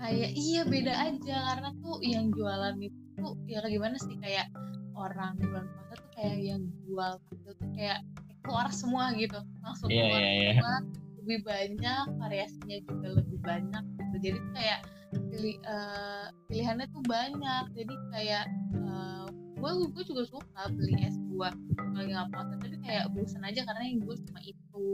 Kayak 0.02 0.32
iya 0.34 0.62
beda 0.66 0.94
aja 0.94 1.36
karena 1.54 1.70
tuh 1.82 1.98
yang 2.02 2.34
jualan 2.34 2.76
itu 2.82 3.00
tuh 3.22 3.38
ya 3.46 3.62
gimana 3.70 3.96
sih 4.02 4.18
kayak 4.18 4.50
orang 4.98 5.38
bulan 5.38 5.66
puasa 5.70 5.94
tuh 6.02 6.10
kayak 6.18 6.38
yang 6.42 6.62
jual 6.90 7.14
itu 7.22 7.50
tuh 7.54 7.70
kayak 7.78 8.00
keluar 8.42 8.68
semua 8.74 9.14
gitu. 9.14 9.38
Langsung 9.62 9.94
yeah, 9.94 10.10
keluar 10.10 10.22
yeah, 10.26 10.34
yeah. 10.34 10.54
semua 10.58 10.76
lebih 11.22 11.40
banyak 11.46 12.06
variasinya 12.18 12.78
juga 12.86 13.08
lebih 13.22 13.40
banyak 13.46 13.84
gitu. 13.86 14.16
Jadi 14.26 14.40
kayak 14.58 14.80
pilih 15.14 15.58
uh, 15.68 16.28
pilihannya 16.50 16.88
tuh 16.90 17.04
banyak. 17.06 17.64
Jadi 17.76 17.96
kayak 18.14 18.46
uh, 18.86 19.28
gue 19.32 19.72
gue 19.92 20.04
juga 20.08 20.24
suka 20.28 20.62
beli 20.74 20.96
es 21.06 21.18
buah 21.32 21.54
kalau 21.76 22.06
nggak 22.06 22.28
puasa. 22.32 22.54
Tapi 22.60 22.78
kayak 22.82 23.06
bosan 23.14 23.44
aja 23.44 23.62
karena 23.66 23.84
yang 23.86 24.00
gue 24.04 24.16
cuma 24.30 24.40
itu 24.42 24.86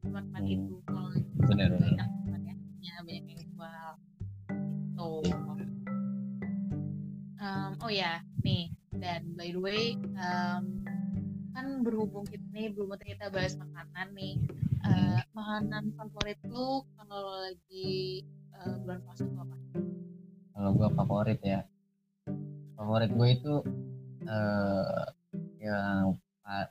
cuma 0.00 0.18
cuma 0.24 0.40
hmm. 0.40 0.54
itu 0.54 0.74
kalau 0.88 1.10
banyak 1.44 2.08
variasinya 2.26 2.94
banyak 3.04 3.24
yang 3.26 3.40
jual. 3.50 3.90
Itu 4.94 5.10
um, 7.40 7.70
oh 7.82 7.90
ya 7.92 8.22
nih. 8.44 8.72
Dan 9.00 9.32
by 9.32 9.48
the 9.54 9.60
way 9.60 9.96
um, 10.20 10.84
kan 11.56 11.66
berhubung 11.82 12.28
kita 12.28 12.44
nih 12.52 12.70
belum 12.70 12.94
kita 13.00 13.32
bahas 13.32 13.56
makanan 13.56 14.12
nih. 14.14 14.36
Uh, 14.80 15.20
makanan 15.36 15.92
favorit 15.92 16.40
lu 16.48 16.80
kalau 16.96 17.44
lagi 17.44 18.24
uh, 18.60 18.76
bulan 18.84 18.98
puasa 19.04 19.22
tuh 19.24 19.38
apa? 19.40 19.56
Kalau 20.56 20.70
gue 20.76 20.88
favorit 20.92 21.40
ya, 21.40 21.60
favorit 22.76 23.10
gue 23.12 23.28
itu 23.32 23.54
uh, 24.28 25.04
yang 25.60 26.16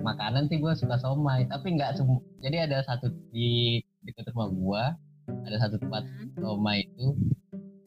makanan 0.03 0.51
sih 0.51 0.59
gue 0.59 0.73
suka 0.75 0.99
somai, 0.99 1.47
tapi 1.47 1.73
nggak 1.73 1.97
semua. 1.97 2.21
Jadi 2.43 2.57
ada 2.69 2.83
satu 2.85 3.09
di 3.33 3.79
dekat 4.05 4.29
rumah 4.35 4.49
gue, 4.51 4.83
ada 5.49 5.57
satu 5.57 5.75
tempat 5.79 6.03
hmm. 6.05 6.37
somai 6.37 6.85
itu 6.85 7.15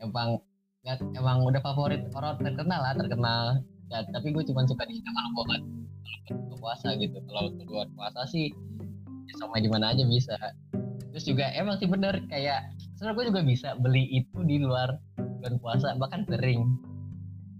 emang 0.02 0.40
nggak 0.82 0.98
emang 1.14 1.46
udah 1.46 1.62
favorit 1.62 2.02
orang 2.16 2.40
terkenal 2.40 2.80
lah 2.82 2.94
terkenal. 2.96 3.44
Ya, 3.92 4.00
tapi 4.08 4.32
gue 4.32 4.40
cuma 4.48 4.64
suka 4.64 4.88
di 4.88 5.04
sana 5.04 5.20
kalau 5.36 5.44
kalau 6.32 6.56
puasa 6.62 6.94
gitu 6.96 7.18
kalau 7.28 7.50
untuk 7.50 7.68
luar 7.68 7.88
puasa 7.92 8.24
sih 8.30 8.54
ya 9.28 9.34
sama 9.36 9.58
di 9.58 9.68
mana 9.68 9.90
aja 9.92 10.06
bisa 10.06 10.38
terus 11.12 11.24
juga 11.26 11.50
emang 11.52 11.76
sih 11.76 11.90
bener 11.90 12.22
kayak 12.30 12.70
sebenarnya 13.02 13.18
gue 13.18 13.26
juga 13.34 13.42
bisa 13.42 13.68
beli 13.82 14.04
itu 14.14 14.38
di 14.46 14.62
luar 14.62 14.94
bulan 15.18 15.58
puasa 15.58 15.98
bahkan 15.98 16.22
sering 16.22 16.78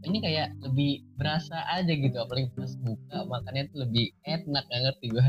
ini 0.06 0.22
kayak 0.22 0.54
lebih 0.62 1.02
berasa 1.18 1.66
aja 1.66 1.90
gitu 1.90 2.14
apalagi 2.14 2.46
pas 2.54 2.78
buka 2.78 3.18
makannya 3.26 3.66
tuh 3.74 3.82
lebih 3.82 4.14
enak 4.22 4.62
gak 4.70 4.80
ngerti 4.86 5.06
gue 5.10 5.26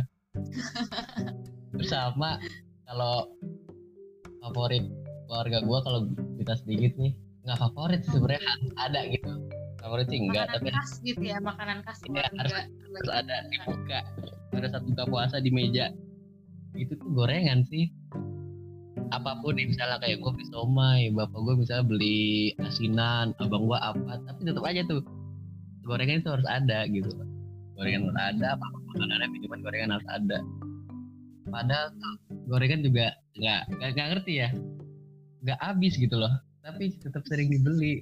bersama 1.81 2.37
kalau 2.85 3.25
favorit 4.45 4.85
keluarga 5.25 5.57
gue 5.65 5.79
kalau 5.81 5.99
kita 6.37 6.53
sedikit 6.61 6.93
nih 7.01 7.17
nggak 7.49 7.57
favorit 7.57 8.01
sebenarnya 8.05 8.53
ada 8.77 9.01
gitu. 9.09 9.33
Favorit 9.81 10.07
sih 10.13 10.19
enggak 10.21 10.47
makanan 10.47 10.61
tapi 10.61 10.69
khas 10.71 10.91
gitu 11.03 11.23
ya 11.25 11.37
makanan 11.43 11.77
khas 11.83 11.99
ya, 12.07 12.23
harus, 12.29 12.55
harus 12.71 13.11
ada 13.11 13.35
dibuka. 13.51 13.99
Ada 14.55 14.67
satu 14.77 14.85
buka 14.93 15.03
puasa 15.09 15.35
di 15.43 15.51
meja. 15.51 15.91
Itu 16.77 16.95
tuh 16.95 17.09
gorengan 17.11 17.67
sih 17.67 17.91
apa 19.13 19.37
pun 19.45 19.53
nih 19.53 19.69
misalnya 19.69 20.01
kayak 20.01 20.25
gue 20.25 20.31
beli 20.33 20.47
somai 20.49 21.13
bapak 21.13 21.37
gue 21.37 21.55
misalnya 21.61 21.85
beli 21.85 22.49
asinan 22.65 23.37
abang 23.37 23.69
gue 23.69 23.77
apa 23.77 24.17
tapi 24.25 24.39
tetap 24.41 24.65
aja 24.65 24.81
tuh 24.89 25.05
gorengan 25.85 26.23
itu 26.23 26.29
harus 26.31 26.47
ada 26.47 26.79
gitu. 26.89 27.11
Gorengan 27.77 28.09
harus 28.09 28.17
ada 28.17 28.47
apa 28.57 28.65
makanannya 28.65 29.27
minuman 29.29 29.59
gorengan 29.61 29.91
harus 29.99 30.09
ada. 30.09 30.37
Padahal 31.51 31.93
tuh 31.93 32.15
gorengan 32.49 32.81
juga 32.81 33.13
nggak 33.37 33.61
nggak 33.93 34.07
ngerti 34.17 34.33
ya. 34.41 34.49
Nggak 35.43 35.59
habis 35.59 35.93
gitu 35.99 36.15
loh 36.17 36.33
tapi 36.63 36.95
tetap 36.97 37.21
sering 37.27 37.51
dibeli. 37.51 38.01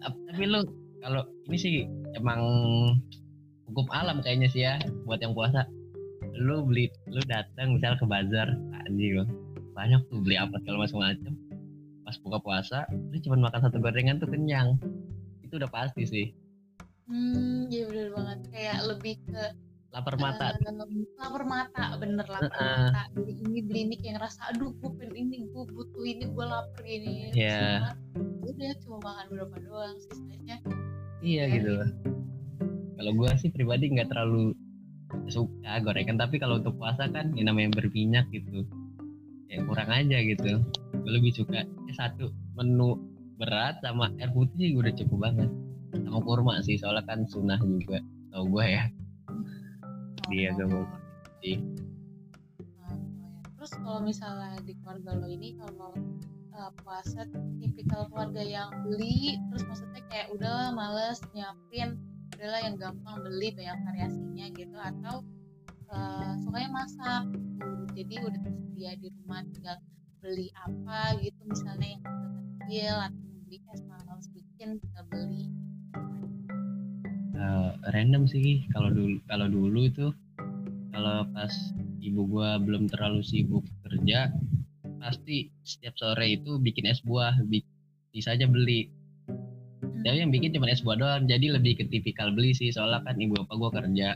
Tapi 0.00 0.42
lo 0.46 0.62
kalau 1.02 1.26
ini 1.50 1.58
sih 1.58 1.74
emang 2.14 2.40
hukum 3.66 3.86
alam 3.90 4.22
kayaknya 4.22 4.48
sih 4.48 4.62
ya 4.64 4.78
buat 5.04 5.18
yang 5.20 5.34
puasa. 5.34 5.66
Lu 6.38 6.64
beli 6.64 6.88
lu 7.10 7.20
datang 7.26 7.74
misal 7.74 7.98
ke 7.98 8.06
bazar 8.06 8.54
anjing 8.86 9.26
banyak 9.76 10.00
tuh 10.08 10.24
beli 10.24 10.40
apa 10.40 10.56
segala 10.64 10.88
macam 10.88 11.04
macam 11.04 11.34
pas 12.06 12.16
buka 12.22 12.38
puasa 12.40 12.78
lu 13.12 13.18
cuma 13.20 13.36
makan 13.50 13.60
satu 13.68 13.76
gorengan 13.78 14.16
tuh 14.16 14.30
kenyang. 14.32 14.80
Itu 15.44 15.60
udah 15.60 15.68
pasti 15.68 16.08
sih. 16.08 16.26
Hmm 17.06 17.68
iya 17.68 17.84
bener 17.86 18.16
banget. 18.16 18.38
Kayak 18.50 18.78
lebih 18.88 19.14
ke 19.28 19.42
lapar 19.92 20.16
mata. 20.16 20.56
Uh, 20.64 20.88
lapar 21.20 21.44
mata 21.44 21.84
bener 22.00 22.24
lapar 22.24 22.56
uh, 22.56 22.88
mata. 22.88 23.02
Beli 23.12 23.36
ini 23.44 23.60
beli 23.60 23.80
ini 23.92 23.94
kayak 24.00 24.18
ngerasa 24.18 24.56
aduh 24.56 24.72
gue 24.72 24.90
pengen 24.96 25.28
ini 25.28 25.36
gue 25.52 25.62
butuh 25.68 26.04
ini 26.08 26.24
gue 26.32 26.44
lapar 26.48 26.84
ini. 26.88 27.36
Ya 27.36 27.92
yeah. 27.92 27.94
udah 28.46 28.72
cuma 28.80 28.96
makan 29.04 29.26
berapa 29.36 29.56
doang 29.68 29.96
sisanya 30.00 30.56
iya 31.26 31.44
gitu. 31.50 31.82
kalau 32.96 33.12
gue 33.12 33.30
sih 33.36 33.50
pribadi 33.52 33.92
nggak 33.92 34.08
terlalu 34.08 34.54
suka 35.26 35.82
gorengan 35.82 36.16
tapi 36.16 36.38
kalau 36.38 36.62
untuk 36.62 36.78
puasa 36.78 37.10
kan 37.10 37.34
yang 37.34 37.50
namanya 37.50 37.74
berminyak 37.76 38.26
gitu 38.30 38.62
ya 39.46 39.62
kurang 39.62 39.90
aja 39.90 40.18
gitu. 40.22 40.62
Gue 40.92 41.10
lebih 41.10 41.32
suka 41.34 41.62
ya 41.62 41.92
satu 41.94 42.30
menu 42.58 42.98
berat 43.36 43.78
sama 43.84 44.10
air 44.16 44.32
putih 44.32 44.56
sih 44.56 44.70
udah 44.74 44.92
cukup 44.96 45.18
banget. 45.30 45.50
Sama 45.96 46.20
kurma 46.24 46.60
sih 46.64 46.76
soalnya 46.76 47.04
kan 47.06 47.24
sunnah 47.28 47.60
juga 47.62 48.02
tau 48.32 48.44
gue 48.48 48.64
ya. 48.66 48.84
Dia 50.32 50.50
gak 50.58 50.68
mau 50.68 50.84
sih. 51.44 51.56
Terus 53.56 53.72
kalau 53.82 54.00
misalnya 54.02 54.58
di 54.62 54.74
keluarga 54.82 55.10
lo 55.14 55.26
ini 55.30 55.58
kalau 55.58 55.90
uh, 56.54 56.70
puasa 56.82 57.26
tipikal 57.62 58.06
keluarga 58.10 58.42
yang 58.42 58.70
beli 58.86 59.38
terus 59.50 59.62
maksudnya 59.66 60.02
kayak 60.10 60.28
udah 60.34 60.74
males 60.74 61.22
nyiapin. 61.34 61.98
Udahlah 62.36 62.60
yang 62.68 62.76
gampang 62.76 63.16
beli 63.22 63.48
banyak 63.54 63.78
variasinya 63.86 64.46
gitu. 64.52 64.76
Atau 64.76 65.16
uh, 65.94 66.34
sukanya 66.42 66.70
masak 66.74 67.22
jadi 67.96 68.14
udah 68.20 68.40
tersedia 68.44 68.92
di 69.00 69.08
rumah 69.08 69.40
tinggal 69.56 69.80
beli 70.20 70.52
apa 70.52 71.16
gitu 71.24 71.40
misalnya 71.48 71.96
yang 71.96 72.04
kecil 72.60 72.92
atau 72.92 73.24
beli 73.48 73.58
es 73.72 73.82
males 73.88 74.26
bikin 74.36 74.68
tinggal 74.84 75.04
beli. 75.08 75.44
Uh, 77.32 77.72
random 77.96 78.28
sih 78.28 78.68
kalau 78.76 78.92
dulu 78.92 79.16
kalau 79.24 79.48
dulu 79.48 79.80
itu 79.88 80.06
kalau 80.92 81.24
pas 81.32 81.52
ibu 82.04 82.28
gua 82.28 82.60
belum 82.60 82.84
terlalu 82.92 83.24
sibuk 83.24 83.64
kerja 83.88 84.28
pasti 85.00 85.48
setiap 85.64 85.96
sore 85.96 86.36
itu 86.36 86.60
bikin 86.60 86.84
es 86.84 87.00
buah 87.00 87.32
bisa 88.12 88.36
aja 88.36 88.44
beli. 88.44 88.92
Tapi 90.04 90.20
yang 90.20 90.30
bikin 90.30 90.52
cuma 90.52 90.68
es 90.68 90.84
buah 90.84 91.00
doang 91.00 91.24
jadi 91.24 91.56
lebih 91.56 91.80
ke 91.80 91.84
tipikal 91.88 92.28
beli 92.28 92.52
sih 92.52 92.68
soalnya 92.68 93.00
kan 93.08 93.16
ibu 93.16 93.40
apa 93.40 93.56
gue 93.56 93.70
kerja. 93.72 94.08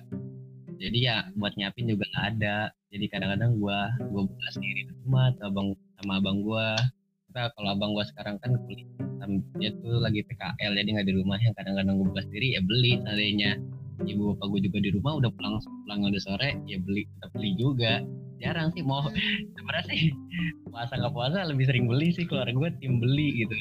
Jadi 0.81 0.99
ya 1.01 1.33
buat 1.37 1.57
nyiapin 1.57 1.93
juga 1.93 2.05
gak 2.13 2.25
ada 2.37 2.73
jadi 2.91 3.05
kadang-kadang 3.07 3.59
gue 3.59 3.79
gue 4.11 4.23
buka 4.27 4.49
sendiri 4.53 4.81
di 4.87 4.93
rumah 5.07 5.31
atau 5.35 5.47
abang 5.51 5.69
sama 5.99 6.13
abang 6.19 6.39
gue 6.43 6.67
kita 7.31 7.47
kalau 7.55 7.69
abang 7.71 7.95
gue 7.95 8.05
sekarang 8.11 8.37
kan 8.43 8.59
kuliah 8.67 8.91
dia 9.59 9.71
tuh 9.79 10.03
lagi 10.03 10.25
PKL 10.27 10.73
jadi 10.75 10.89
nggak 10.99 11.07
di 11.07 11.15
rumah. 11.15 11.39
Yang 11.39 11.55
kadang-kadang 11.63 11.95
gue 12.01 12.07
buka 12.11 12.23
sendiri 12.27 12.47
ya 12.59 12.61
beli 12.65 12.93
seandainya. 13.05 13.51
Ibu 14.01 14.23
bapak 14.35 14.47
gue 14.57 14.61
juga 14.65 14.79
di 14.81 14.91
rumah 14.97 15.13
udah 15.21 15.31
pulang 15.37 15.55
pulang 15.85 16.01
udah 16.09 16.23
sore 16.25 16.57
ya 16.65 16.81
beli 16.81 17.05
tetap 17.05 17.31
beli 17.37 17.51
juga. 17.61 18.01
Jarang 18.41 18.73
sih 18.73 18.81
mau 18.81 19.05
sebenarnya 19.55 19.85
sih 19.93 20.11
puasa 20.73 20.93
nggak 20.97 21.13
puasa 21.13 21.39
lebih 21.45 21.65
sering 21.69 21.85
beli 21.87 22.09
sih. 22.11 22.25
Keluarga 22.25 22.57
gue 22.57 22.71
tim 22.81 22.99
beli 22.99 23.45
gitu. 23.45 23.55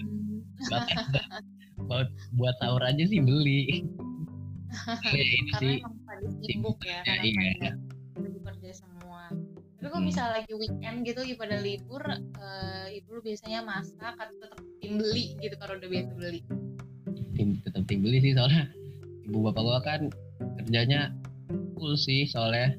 Bahkan 0.71 0.97
buat 1.89 2.07
buat 2.39 2.55
sahur 2.63 2.81
aja 2.81 3.03
sih 3.03 3.19
beli. 3.19 3.83
Ini 5.13 5.53
sih 5.57 5.75
sibuk 6.45 6.77
ya, 6.85 7.01
ya 7.03 7.15
iya. 7.25 7.73
Tapi 9.79 9.95
kalau 9.95 10.03
hmm. 10.03 10.11
misalnya 10.11 10.33
lagi 10.43 10.53
weekend 10.59 11.07
gitu 11.07 11.23
lagi 11.23 11.35
pada 11.39 11.55
libur 11.63 12.03
uh, 12.03 12.85
ibu 12.91 13.15
lu 13.15 13.21
biasanya 13.23 13.63
masak 13.63 14.11
atau 14.19 14.35
tetap 14.35 14.59
tim 14.83 14.99
beli 14.99 15.39
gitu 15.39 15.55
kalau 15.55 15.79
udah 15.79 15.87
biasa 15.87 16.11
beli? 16.19 16.43
Tim 17.31 17.63
tetap 17.63 17.87
tim 17.87 18.03
beli 18.03 18.19
sih 18.19 18.35
soalnya 18.35 18.67
ibu 19.23 19.39
bapak 19.39 19.63
gua 19.63 19.79
kan 19.79 20.11
kerjanya 20.59 21.15
full 21.79 21.95
sih 21.95 22.27
soalnya 22.27 22.75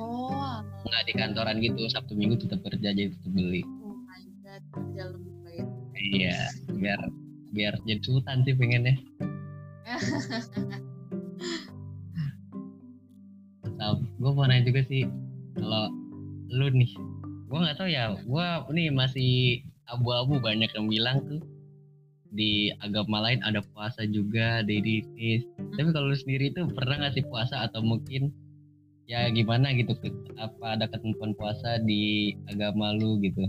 oh. 0.00 0.64
nggak 0.64 1.02
di 1.04 1.12
kantoran 1.12 1.60
gitu 1.60 1.84
sabtu 1.92 2.16
minggu 2.16 2.40
tetap 2.40 2.64
kerja 2.64 2.88
jadi 2.88 3.12
tetap 3.12 3.32
beli. 3.36 3.60
Oh 3.84 3.92
my 4.08 4.24
god 4.40 4.64
kerja 4.72 5.12
lebih 5.12 5.32
baik. 5.44 5.66
Iya 5.92 6.40
biar 6.72 7.00
biar 7.52 7.76
jadi 7.84 8.00
sultan 8.00 8.48
sih 8.48 8.56
pengennya. 8.56 8.96
Gue 14.18 14.34
mau 14.34 14.44
nanya 14.50 14.66
juga 14.66 14.82
sih 14.90 15.06
kalau 15.58 15.92
lu 16.48 16.66
nih 16.72 16.92
gue 17.48 17.58
nggak 17.58 17.76
tahu 17.76 17.88
ya 17.90 18.14
gue 18.14 18.46
nih 18.72 18.88
masih 18.94 19.62
abu-abu 19.88 20.40
banyak 20.40 20.68
yang 20.72 20.86
bilang 20.88 21.18
tuh 21.28 21.42
di 22.28 22.68
agama 22.84 23.24
lain 23.24 23.40
ada 23.40 23.64
puasa 23.72 24.04
juga 24.04 24.60
di 24.64 25.00
tapi 25.76 25.88
kalau 25.92 26.12
lu 26.12 26.16
sendiri 26.16 26.52
tuh 26.52 26.68
pernah 26.72 27.00
nggak 27.00 27.14
sih 27.16 27.24
puasa 27.24 27.64
atau 27.64 27.80
mungkin 27.80 28.28
ya 29.08 29.24
gimana 29.32 29.72
gitu 29.72 29.96
apa 30.36 30.76
ada 30.76 30.84
ketentuan 30.84 31.32
puasa 31.32 31.80
di 31.80 32.36
agama 32.52 32.92
lu 32.92 33.16
gitu? 33.24 33.48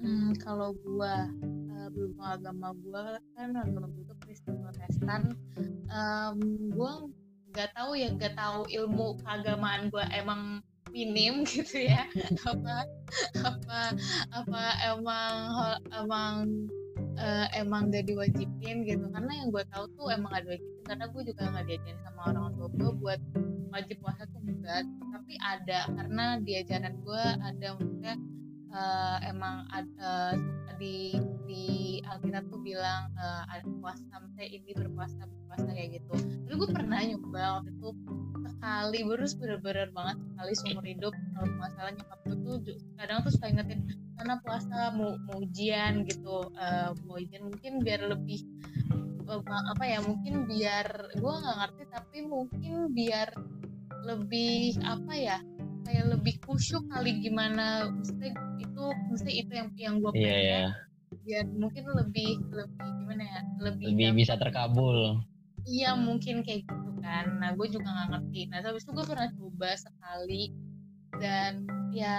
Hmm, 0.00 0.32
kalau 0.40 0.72
gua 0.80 1.28
uh, 1.76 1.88
belum 1.92 2.16
agama 2.16 2.72
gua 2.80 3.20
kan 3.36 3.52
agama 3.52 3.92
gua 3.92 4.02
itu 4.08 4.14
Kristen 4.24 4.56
Protestan. 4.64 5.36
Um, 5.92 6.40
gua 6.72 7.04
nggak 7.52 7.76
tahu 7.76 7.92
ya 7.92 8.08
nggak 8.16 8.34
tahu 8.40 8.64
ilmu 8.72 9.20
keagamaan 9.20 9.92
gua 9.92 10.08
emang 10.16 10.64
minim 10.94 11.42
gitu 11.50 11.90
ya. 11.90 12.06
Apa 12.46 12.86
apa 13.42 13.80
apa 14.30 14.62
emang 14.94 15.34
emang 15.90 16.34
uh, 17.18 17.46
emang 17.58 17.90
gak 17.90 18.06
diwajibin 18.06 18.86
gitu. 18.86 19.04
Karena 19.10 19.32
yang 19.42 19.50
gue 19.50 19.64
tahu 19.74 19.84
tuh 19.98 20.14
emang 20.14 20.30
gak 20.30 20.46
diwajibin. 20.46 20.86
Karena 20.86 21.04
gue 21.10 21.22
juga 21.26 21.42
nggak 21.50 21.64
diajarin 21.66 22.00
sama 22.04 22.20
orang 22.30 22.54
tua 22.54 22.68
gue 22.70 22.90
buat 23.02 23.20
wajib 23.74 23.96
puasa 23.98 24.22
tuh 24.30 24.40
enggak. 24.46 24.86
Tapi 24.86 25.34
ada 25.42 25.90
karena 25.90 26.24
di 26.38 26.52
ajaran 26.62 26.94
gue 27.02 27.24
ada 27.42 27.66
maksudnya 27.74 28.14
uh, 28.74 29.16
emang 29.24 29.64
ada 29.70 30.34
uh, 30.34 30.74
di 30.76 31.14
di 31.46 31.64
Alkitab 32.02 32.50
tuh 32.50 32.60
bilang 32.60 33.08
uh, 33.14 33.46
puasa 33.80 34.02
sampai 34.10 34.50
ini 34.50 34.74
berpuasa 34.74 35.22
berpuasa 35.24 35.70
kayak 35.70 36.02
gitu. 36.02 36.14
Tapi 36.18 36.54
gue 36.58 36.68
pernah 36.74 36.98
nyoba 37.00 37.62
waktu 37.62 37.70
itu 37.70 37.90
sekali 38.44 38.98
baru 39.06 39.24
bener-bener 39.38 39.88
banget 39.94 40.16
sekali 40.34 40.52
seumur 40.58 40.84
hidup. 40.84 41.14
Kalau 41.14 41.48
masalah 41.56 41.90
nyokap 41.94 42.18
gue 42.26 42.36
tuh 42.42 42.76
kadang 42.98 43.18
tuh 43.22 43.32
suka 43.32 43.46
ingetin 43.48 43.80
karena 44.14 44.34
puasa 44.42 44.78
mau, 44.92 45.16
mau 45.30 45.38
ujian 45.40 46.04
gitu. 46.04 46.50
Uh, 46.58 46.90
mau 47.06 47.16
ujian 47.16 47.46
mungkin 47.46 47.80
biar 47.80 48.04
lebih 48.10 48.42
apa 49.24 49.84
ya 49.88 50.04
mungkin 50.04 50.44
biar 50.44 51.16
gue 51.16 51.32
nggak 51.32 51.56
ngerti 51.56 51.84
tapi 51.88 52.18
mungkin 52.28 52.92
biar 52.92 53.32
lebih 54.04 54.76
apa 54.84 55.12
ya 55.16 55.38
kayak 55.84 56.16
lebih 56.16 56.34
khusyuk 56.44 56.84
kali 56.92 57.20
gimana 57.20 57.88
mesti 57.92 58.32
itu 58.74 58.86
mesti 59.14 59.30
itu 59.38 59.52
yang 59.54 59.68
yang 59.78 59.94
gue 60.02 60.10
pengen 60.10 60.26
yeah, 60.26 60.42
yeah. 60.42 60.68
biar 61.22 61.46
mungkin 61.46 61.84
lebih 61.94 62.42
lebih 62.50 62.88
gimana 62.98 63.22
ya 63.22 63.40
lebih 63.62 63.84
lebih 63.94 64.18
bisa 64.18 64.34
terkabul. 64.34 65.22
Iya 65.64 65.94
mungkin 65.94 66.42
kayak 66.42 66.66
gitu 66.66 66.90
kan. 66.98 67.38
Nah 67.38 67.54
gue 67.54 67.70
juga 67.70 67.86
nggak 67.86 68.08
ngerti. 68.18 68.40
Nah 68.50 68.58
habis 68.66 68.82
itu 68.82 68.92
gue 68.92 69.06
pernah 69.06 69.30
coba 69.30 69.70
sekali. 69.78 70.50
Dan 71.14 71.70
ya 71.94 72.18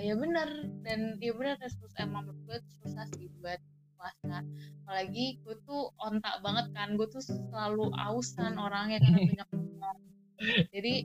ya 0.00 0.16
benar 0.16 0.48
dan 0.80 1.20
ya 1.20 1.36
benar 1.36 1.60
terus 1.60 1.76
emang 2.00 2.32
gue 2.48 2.58
susah 2.80 3.04
sih 3.12 3.28
buat 3.44 3.60
puasa. 4.00 4.40
Apalagi 4.82 5.44
gue 5.44 5.54
tuh 5.68 5.92
ontak 6.00 6.40
banget 6.40 6.72
kan. 6.72 6.96
Gue 6.96 7.06
tuh 7.12 7.20
selalu 7.20 7.92
ausan 7.92 8.56
orangnya 8.56 9.04
karena 9.04 9.20
banyak 9.28 9.48
jadi 10.72 11.04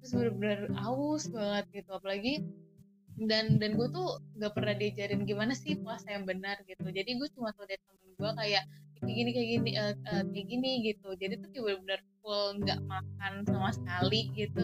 terus 0.00 0.12
bener-bener 0.16 0.72
aus 0.80 1.28
banget 1.28 1.84
gitu. 1.84 1.90
Apalagi 1.92 2.40
dan 3.28 3.60
dan 3.60 3.76
gue 3.76 3.88
tuh 3.92 4.16
gak 4.40 4.56
pernah 4.56 4.72
diajarin 4.72 5.28
gimana 5.28 5.52
sih 5.52 5.76
puasa 5.76 6.08
yang 6.08 6.24
benar 6.24 6.56
gitu. 6.64 6.88
Jadi 6.88 7.20
gue 7.20 7.28
cuma 7.36 7.52
tau 7.52 7.68
dari 7.68 7.80
temen 7.84 8.10
gue 8.16 8.30
kayak 8.36 8.64
kayak 9.00 9.14
gini 9.16 9.30
kayak 9.32 9.48
gini 9.48 9.70
uh, 9.76 9.94
uh, 10.08 10.22
kayak 10.32 10.46
gini 10.48 10.70
gitu. 10.88 11.08
Jadi 11.20 11.34
tuh 11.40 11.48
kayak 11.52 11.64
bener-bener 11.64 12.00
full 12.24 12.46
nggak 12.64 12.80
makan 12.88 13.32
sama 13.44 13.70
sekali 13.76 14.20
gitu. 14.32 14.62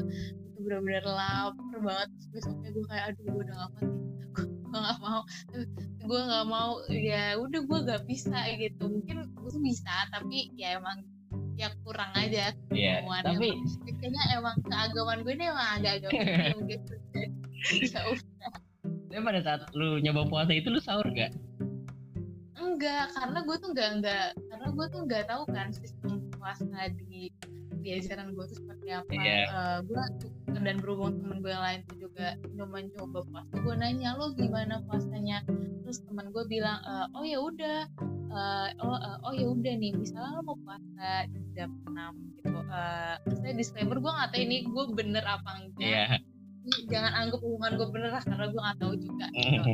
Itu 0.53 0.59
bener-bener 0.64 1.05
lapar 1.05 1.77
banget. 1.85 2.09
Terus 2.16 2.29
besoknya 2.33 2.69
gue 2.73 2.85
kayak 2.88 3.05
aduh 3.12 3.23
gue 3.29 3.42
udah 3.45 3.57
gak 3.57 3.71
kuat 3.77 3.90
gue 4.66 4.79
gak 4.83 4.99
mau. 5.01 5.23
Gue 6.07 6.23
gak 6.23 6.47
mau. 6.47 6.73
Ya 6.92 7.35
udah 7.35 7.61
gue 7.66 7.79
gak 7.88 8.03
bisa 8.07 8.38
gitu. 8.57 8.83
Mungkin 8.87 9.16
gue 9.27 9.51
tuh 9.51 9.62
bisa 9.62 9.95
tapi 10.14 10.55
ya 10.55 10.79
emang 10.79 11.03
ya 11.57 11.73
kurang 11.88 12.12
aja 12.12 12.53
yeah, 12.69 13.01
tapi 13.25 13.49
kayaknya 13.97 14.23
emang 14.37 14.61
keagamaan 14.69 15.25
gue 15.25 15.33
ini 15.40 15.45
emang 15.49 15.69
agak-agak 15.81 16.12
gitu 16.69 16.95
tapi 19.11 19.21
pada 19.23 19.41
saat 19.43 19.61
lu 19.73 19.99
nyoba 20.03 20.29
puasa 20.29 20.53
itu 20.53 20.69
lu 20.71 20.81
sahur 20.83 21.07
gak? 21.15 21.33
Enggak, 22.57 23.09
karena 23.17 23.39
gue 23.45 23.57
tuh 23.57 23.69
enggak 23.73 23.91
enggak 24.01 24.29
karena 24.53 24.69
gue 24.69 24.87
tuh 24.93 25.01
enggak 25.09 25.23
tahu 25.31 25.43
kan 25.49 25.69
sistem 25.73 26.13
puasa 26.37 26.79
di 27.09 27.33
di 27.81 27.89
ajaran 27.95 28.35
gue 28.35 28.45
tuh 28.51 28.59
seperti 28.59 28.87
apa. 28.91 29.11
Yeah. 29.15 29.23
Iya. 29.23 29.45
Uh, 29.55 29.79
gue 29.87 30.05
dan 30.61 30.77
berhubung 30.83 31.23
temen 31.23 31.39
gue 31.39 31.53
yang 31.55 31.63
lain 31.63 31.81
tuh 31.87 31.97
juga 32.09 32.35
cuma 32.59 32.83
coba 32.99 33.19
puasa. 33.31 33.53
Gue 33.63 33.75
nanya 33.79 34.19
lo 34.19 34.35
gimana 34.35 34.83
puasanya, 34.85 35.47
terus 35.87 36.03
teman 36.03 36.35
gue 36.35 36.45
bilang 36.51 36.83
e, 36.83 36.95
oh 37.15 37.23
ya 37.23 37.39
udah 37.39 37.79
uh, 38.35 38.69
oh 38.83 38.99
uh, 38.99 39.17
oh 39.23 39.33
ya 39.33 39.47
udah 39.47 39.75
nih 39.79 39.95
misalnya 39.95 40.41
lo 40.41 40.43
mau 40.43 40.59
puasa 40.67 41.31
jam 41.55 41.71
enam 41.89 42.13
gitu 42.37 42.51
uh, 42.53 43.17
saya 43.39 43.53
disclaimer 43.55 43.97
gue 44.03 44.13
nggak 44.13 44.31
tahu 44.35 44.43
ini 44.43 44.57
gue 44.67 44.85
bener 44.93 45.25
apa 45.25 45.51
enggak 45.63 45.87
yeah. 45.87 46.19
Jangan 46.91 47.13
anggap 47.15 47.41
hubungan 47.43 47.73
gue 47.79 47.89
bener 47.95 48.11
lah 48.11 48.23
karena 48.27 48.47
gue 48.51 48.61
nggak 48.61 48.79
tahu 48.83 48.95
juga. 48.99 49.27
Gitu. 49.37 49.73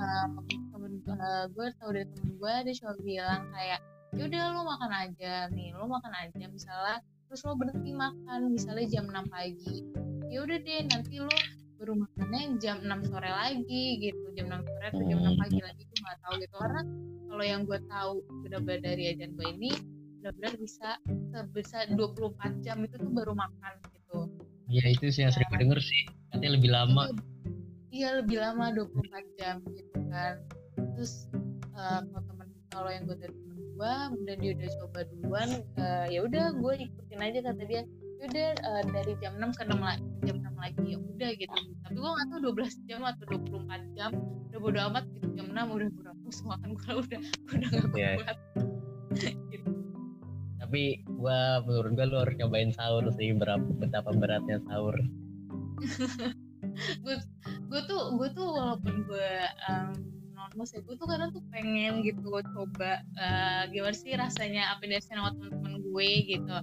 uh, 0.00 0.26
temen 0.72 0.92
uh, 1.12 1.44
gue 1.52 1.66
tahu 1.76 1.90
dari 1.92 2.06
temen 2.08 2.30
gue 2.40 2.54
dia 2.64 2.74
cuma 2.80 2.94
bilang 3.04 3.42
kayak 3.52 3.80
yaudah 4.16 4.42
lo 4.56 4.62
makan 4.66 4.90
aja 4.90 5.34
nih 5.54 5.70
lo 5.76 5.86
makan 5.86 6.10
aja 6.18 6.44
misalnya 6.50 6.98
terus 7.30 7.46
lo 7.46 7.54
berhenti 7.54 7.94
makan 7.94 8.40
misalnya 8.50 8.86
jam 8.88 9.04
6 9.06 9.28
pagi. 9.28 9.76
Ya 10.30 10.38
udah 10.46 10.58
deh 10.62 10.80
nanti 10.88 11.20
lo 11.20 11.36
baru 11.80 11.94
makannya 11.96 12.58
jam 12.58 12.76
6 12.82 13.10
sore 13.12 13.30
lagi 13.30 13.84
gitu. 14.00 14.24
Jam 14.34 14.46
6 14.48 14.66
sore 14.66 14.84
atau 14.90 15.04
jam 15.04 15.18
6 15.20 15.42
pagi 15.42 15.60
lagi 15.60 15.82
gue 15.84 15.98
nggak 16.00 16.18
tahu 16.24 16.34
gitu. 16.40 16.54
Karena 16.56 16.82
kalau 17.30 17.44
yang 17.44 17.62
gue 17.68 17.78
tahu 17.86 18.14
benar-benar 18.46 18.80
dari 18.82 19.02
ajan 19.14 19.30
gue 19.36 19.46
ini 19.60 19.70
benar-benar 20.20 20.52
bisa 20.60 20.88
sebesar 21.32 21.88
24 21.96 22.64
jam 22.64 22.82
itu 22.84 22.96
tuh 22.96 23.12
baru 23.12 23.32
makan 23.36 23.72
gitu. 23.94 24.18
Iya 24.70 24.86
itu 24.94 25.06
sih 25.10 25.26
yang 25.26 25.32
ya. 25.32 25.36
sering 25.38 25.48
gue 25.50 25.60
denger 25.66 25.80
sih 25.82 26.19
katanya 26.30 26.50
lebih 26.56 26.70
lama. 26.70 27.04
Iya 27.90 28.22
lebih 28.22 28.38
lama 28.38 28.70
24 28.72 29.38
jam 29.38 29.54
gitu 29.74 29.98
kan. 30.14 30.34
Terus 30.94 31.26
uh, 31.74 32.00
kalau 32.06 32.22
temen 32.30 32.48
kalau 32.70 32.90
yang 32.90 33.04
gue 33.10 33.18
dari 33.18 33.34
temen 33.34 33.58
gue 33.74 33.94
dan 34.30 34.36
dia 34.38 34.50
udah 34.54 34.68
coba 34.78 35.00
duluan 35.10 35.48
uh, 35.80 36.06
ya 36.06 36.20
udah 36.22 36.44
gue 36.54 36.72
ikutin 36.86 37.20
aja 37.20 37.38
kata 37.50 37.62
dia. 37.66 37.82
Udah 38.20 38.48
uh, 38.52 38.82
dari 38.92 39.12
jam 39.24 39.32
6 39.40 39.58
ke 39.58 39.62
6 39.64 39.80
lagi 39.80 40.06
jam 40.28 40.36
6 40.38 40.54
lagi 40.54 40.84
ya 40.86 40.98
udah 41.00 41.30
gitu. 41.34 41.58
Tapi 41.88 41.96
gue 41.98 42.10
gak 42.14 42.26
tau 42.30 42.40
12 42.52 42.88
jam 42.88 43.00
atau 43.02 43.24
24 43.26 43.96
jam. 43.98 44.10
Udah 44.50 44.58
bodo 44.60 44.80
amat 44.92 45.04
gitu 45.16 45.26
jam 45.34 45.46
6 45.50 45.56
udah 45.56 45.88
udah 45.88 46.14
semua 46.38 46.56
kan 46.62 46.70
gue 46.78 46.92
udah 46.94 47.20
udah 47.58 47.68
gak 47.68 47.84
kuat. 47.90 47.98
Yeah. 47.98 48.16
gitu. 49.50 49.70
tapi 50.62 51.02
gue 51.02 51.40
menurut 51.66 51.92
gue 51.98 52.06
lu 52.06 52.16
harus 52.22 52.34
nyobain 52.38 52.70
sahur 52.70 53.02
sih 53.18 53.34
berapa 53.34 53.66
betapa 53.82 54.14
beratnya 54.14 54.62
sahur 54.70 54.94
gue 57.04 57.16
gue 57.72 57.80
tuh 57.88 58.00
gue 58.20 58.28
tuh 58.36 58.48
walaupun 58.52 58.94
gue 59.08 59.32
um, 59.68 59.90
non 60.36 60.50
muslim 60.56 60.84
gue 60.84 60.96
tuh 60.96 61.08
kadang 61.08 61.32
tuh 61.32 61.44
pengen 61.48 62.04
gitu 62.04 62.20
gue 62.20 62.42
coba 62.52 63.00
uh, 63.16 63.62
gimana 63.72 63.96
sih 63.96 64.12
rasanya 64.12 64.76
apa 64.76 64.84
sama 65.00 65.32
teman-teman 65.36 65.80
gue 65.80 66.10
gitu. 66.28 66.56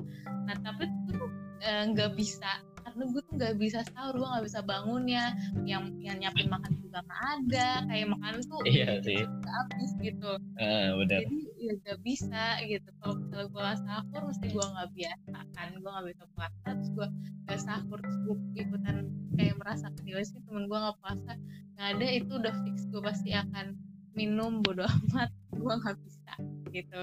Nah 0.46 0.56
tapi 0.62 0.86
tuh 1.10 1.30
Eh, 1.58 1.84
nggak 1.90 2.12
uh, 2.14 2.16
bisa 2.16 2.52
karena 2.86 3.04
gue 3.10 3.22
tuh 3.26 3.34
nggak 3.36 3.56
bisa 3.58 3.80
sahur 3.92 4.14
gue 4.16 4.28
nggak 4.30 4.46
bisa 4.46 4.60
bangun 4.62 5.04
ya 5.10 5.34
yang 5.66 5.90
yang 6.00 6.22
nyiapin 6.22 6.48
makan 6.48 6.72
juga 6.80 7.02
nggak 7.04 7.22
ada 7.34 7.70
kayak 7.90 8.08
makan 8.14 8.34
tuh 8.46 8.62
iya 8.64 9.02
sih. 9.02 9.26
habis 9.26 9.92
gitu. 10.00 10.32
Uh, 10.62 11.02
jadi 11.10 11.47
ya 11.68 11.74
nggak 11.84 12.00
bisa 12.00 12.44
gitu. 12.64 12.90
Kalau 13.04 13.14
misalnya 13.20 13.48
gue 13.52 13.64
sahur 13.84 14.22
mesti 14.32 14.46
gue 14.56 14.66
nggak 14.66 14.90
biasa 14.96 15.38
kan. 15.52 15.68
Gue 15.76 15.90
nggak 15.92 16.08
bisa 16.16 16.24
puasa 16.32 16.58
terus 16.64 16.90
gue 16.96 17.08
nggak 17.44 17.60
sahur 17.60 17.98
terus 18.00 18.18
gue 18.24 18.36
ikutan 18.56 18.96
kayak 19.36 19.56
merasa 19.60 19.88
kecil 20.00 20.18
sih 20.24 20.40
temen 20.48 20.64
gue 20.72 20.78
nggak 20.80 20.98
puasa. 21.04 21.32
Nggak 21.76 21.88
ada 22.00 22.08
itu 22.08 22.32
udah 22.40 22.54
fix. 22.64 22.76
Gue 22.88 23.02
pasti 23.04 23.30
akan 23.36 23.66
minum 24.16 24.64
bodo 24.64 24.88
amat. 25.12 25.30
Gue 25.52 25.74
nggak 25.76 25.98
bisa 26.08 26.34
gitu. 26.72 27.02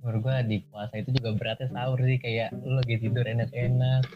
Menurut 0.00 0.20
gue 0.22 0.36
di 0.48 0.58
puasa 0.72 0.94
itu 0.96 1.10
juga 1.12 1.36
beratnya 1.36 1.68
sahur 1.68 1.98
sih 2.00 2.16
kayak 2.16 2.56
lu 2.64 2.78
lagi 2.78 2.96
tidur 3.02 3.26
enak-enak 3.26 4.06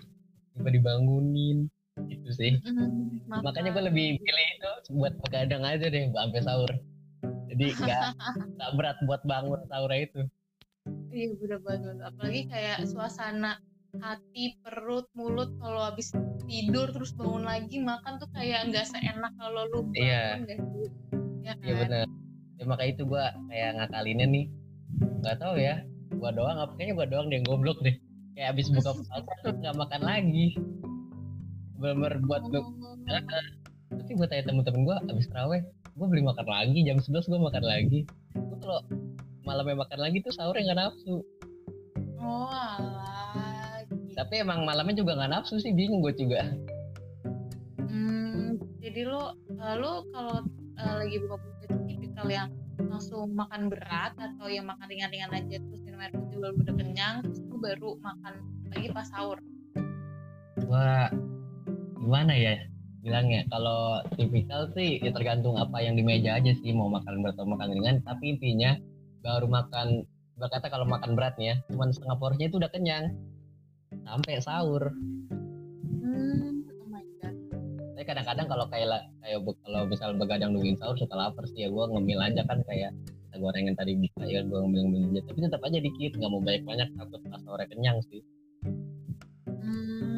tiba 0.56 0.70
dibangunin 0.72 1.68
gitu 2.09 2.30
sih. 2.33 2.56
Mm, 2.64 3.20
makanya 3.28 3.76
gue 3.76 3.85
lebih 3.92 4.06
pilih 4.22 4.46
itu 4.56 4.70
buat 4.96 5.12
begadang 5.20 5.66
aja 5.66 5.90
deh 5.92 6.09
sampai 6.09 6.40
sahur 6.40 6.70
jadi 7.50 7.64
nggak 7.76 8.70
berat 8.74 8.98
buat 9.04 9.22
bangun 9.24 9.60
sahur 9.66 9.92
itu 9.92 10.22
Iya 11.10 11.34
bener 11.36 11.58
banget. 11.60 11.96
Apalagi 12.00 12.42
kayak 12.48 12.86
suasana 12.86 13.58
hati, 13.98 14.54
perut, 14.62 15.10
mulut 15.12 15.50
kalau 15.58 15.82
habis 15.82 16.14
tidur 16.46 16.88
terus 16.88 17.10
bangun 17.12 17.42
lagi 17.42 17.82
makan 17.82 18.16
tuh 18.16 18.30
kayak 18.30 18.70
nggak 18.70 18.86
seenak 18.86 19.34
kalau 19.36 19.66
lu 19.68 19.84
bangun 19.90 19.98
Iya. 19.98 20.22
sih? 20.46 20.56
Ya 21.42 21.52
kan? 21.52 21.66
iya 21.66 21.74
bener 21.76 22.06
ya 22.56 22.64
makanya 22.68 22.90
itu 22.92 23.02
gue 23.08 23.24
kayak 23.48 23.70
ngakalinnya 23.74 24.26
nih 24.28 24.44
nggak 25.24 25.36
tahu 25.40 25.54
ya 25.56 25.74
gue 26.12 26.30
doang 26.30 26.58
apa 26.60 26.72
kayaknya 26.76 26.94
gue 26.94 27.06
doang 27.08 27.26
deh 27.26 27.36
yang 27.40 27.46
goblok 27.48 27.78
deh 27.80 27.96
kayak 28.36 28.48
abis 28.52 28.68
buka 28.68 28.92
puasa 29.00 29.32
tuh 29.40 29.52
nggak 29.56 29.76
makan 29.80 30.02
lagi 30.04 30.46
bener 31.80 32.12
buat 32.20 32.42
Oh. 32.52 32.76
tapi 33.90 34.12
gue 34.12 34.26
tanya 34.28 34.44
temen-temen 34.46 34.80
gue 34.84 34.96
abis 35.08 35.26
terawih 35.26 35.62
gue 35.90 36.07
beli 36.07 36.22
makan 36.22 36.46
lagi 36.46 36.79
jam 36.83 36.96
11 36.96 37.11
gue 37.26 37.40
makan 37.40 37.64
lagi 37.64 38.00
gue 38.33 38.59
kalau 38.59 38.81
malamnya 39.42 39.76
makan 39.79 39.98
lagi 39.98 40.18
tuh 40.20 40.33
sahurnya 40.33 40.62
nggak 40.66 40.81
nafsu 40.81 41.16
Oh 42.20 42.44
alah. 42.46 43.81
gitu. 43.83 44.12
tapi 44.12 44.35
emang 44.38 44.62
malamnya 44.62 44.92
juga 44.94 45.16
nggak 45.16 45.33
nafsu 45.33 45.57
sih 45.57 45.72
bingung 45.72 46.00
gue 46.00 46.14
juga 46.14 46.44
Hmm, 47.83 48.55
jadi 48.79 49.03
lo, 49.03 49.35
eh, 49.50 49.74
lo 49.76 50.07
kalau 50.11 50.37
eh, 50.76 50.94
lagi 50.96 51.16
buka 51.18 51.37
puasa 51.37 51.62
itu 51.64 51.76
tipikal 51.87 52.29
yang 52.29 52.48
langsung 52.81 53.33
makan 53.33 53.66
berat 53.66 54.14
atau 54.14 54.46
yang 54.46 54.64
makan 54.64 54.87
ringan-ringan 54.87 55.31
aja 55.33 55.57
terus 55.59 55.81
minum 55.81 55.98
air 55.98 56.12
putih 56.12 56.38
baru 56.38 56.55
udah 56.57 56.74
kenyang 56.74 57.14
terus 57.22 57.40
lo 57.42 57.57
baru 57.57 57.90
makan 57.98 58.33
lagi 58.68 58.88
pas 58.88 59.07
sahur. 59.07 59.38
Wah, 60.64 61.11
gimana 61.96 62.33
ya 62.33 62.55
bilangnya? 63.00 63.48
Kalau 63.48 64.04
tipikal 64.14 64.68
sih 64.76 65.00
ya 65.00 65.10
tergantung 65.12 65.56
apa 65.56 65.80
yang 65.80 65.96
di 65.96 66.04
meja 66.04 66.36
aja 66.36 66.52
sih 66.60 66.72
mau 66.72 66.92
makan 66.92 67.24
berat 67.24 67.34
atau 67.36 67.48
makan 67.48 67.68
ringan. 67.72 67.96
Tapi 68.04 68.36
intinya 68.36 68.76
baru 69.20 69.48
makan 69.48 70.04
berkata 70.40 70.72
kalau 70.72 70.88
makan 70.88 71.12
berat 71.12 71.36
nih 71.36 71.52
ya, 71.52 71.56
cuma 71.68 71.88
setengah 71.92 72.16
porsinya 72.16 72.48
itu 72.48 72.56
udah 72.56 72.70
kenyang 72.72 73.12
sampai 73.92 74.40
sahur. 74.40 74.88
Hmm, 76.00 76.64
oh 76.80 76.88
my 76.88 77.04
god. 77.20 77.36
Tapi 77.96 78.04
kadang-kadang 78.08 78.46
kalau 78.48 78.64
kayak 78.72 79.04
kayak 79.20 79.38
kalau 79.44 79.80
misal 79.84 80.16
begadang 80.16 80.56
nungguin 80.56 80.80
sahur 80.80 80.96
suka 80.96 81.12
lapar 81.12 81.44
sih 81.52 81.64
ya 81.64 81.68
gue 81.68 81.84
ngemil 81.92 82.20
aja 82.24 82.42
kan 82.48 82.64
kayak 82.64 82.96
kita 83.28 83.36
gorengan 83.36 83.76
tadi 83.76 83.92
buka 84.00 84.24
ya 84.24 84.40
gue 84.40 84.58
ngemil 84.64 84.82
ngemil 84.88 85.02
aja. 85.12 85.20
Tapi 85.28 85.38
tetap 85.44 85.60
aja 85.60 85.78
dikit, 85.78 86.12
nggak 86.16 86.30
mau 86.32 86.40
banyak 86.40 86.64
banyak 86.64 86.88
takut 86.96 87.20
pas 87.28 87.40
sore 87.44 87.64
kenyang 87.68 87.98
sih. 88.08 88.22
Hmm. 89.60 90.10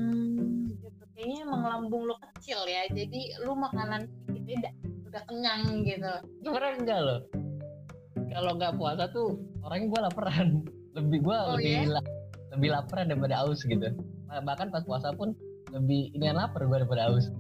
Kayaknya 1.23 1.39
emang 1.47 1.63
lambung 1.63 2.03
lo 2.03 2.19
kecil 2.19 2.67
ya, 2.67 2.83
jadi 2.91 3.47
lu 3.47 3.55
makanan 3.55 4.11
sedikit 4.27 4.59
udah 4.59 4.73
udah 5.07 5.23
kenyang 5.23 5.63
gitu. 5.87 6.13
Sebenarnya 6.43 6.75
enggak 6.77 7.01
loh. 7.01 7.21
Kalau 8.27 8.51
nggak 8.59 8.75
puasa 8.75 9.05
tuh 9.09 9.39
orangnya 9.63 9.87
gue 9.87 10.01
laparan. 10.03 10.49
Lebih 10.93 11.19
gue 11.23 11.37
Oh, 11.39 11.55
lebih 11.55 11.73
iya? 11.79 11.95
la- 11.95 12.11
lebih 12.51 12.69
laparan 12.71 13.07
daripada 13.07 13.35
aus 13.41 13.63
gitu. 13.63 13.87
Bah- 14.27 14.43
Bahkan 14.43 14.69
pas 14.69 14.83
puasa 14.83 15.15
pun 15.15 15.31
lebih 15.71 16.11
ini 16.11 16.27
lapar 16.29 16.67
gue 16.67 16.75
daripada 16.77 17.07
aus. 17.07 17.31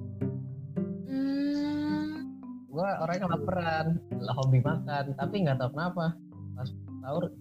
Hmm, 1.04 2.38
Gue 2.68 2.86
orangnya 2.86 3.26
laparan, 3.28 3.86
lah 4.14 4.34
hobi 4.38 4.62
makan. 4.62 5.04
Tapi 5.12 5.34
nggak 5.42 5.58
tahu 5.58 5.70
kenapa 5.74 6.14
pas 6.54 6.68
sahur 7.02 7.34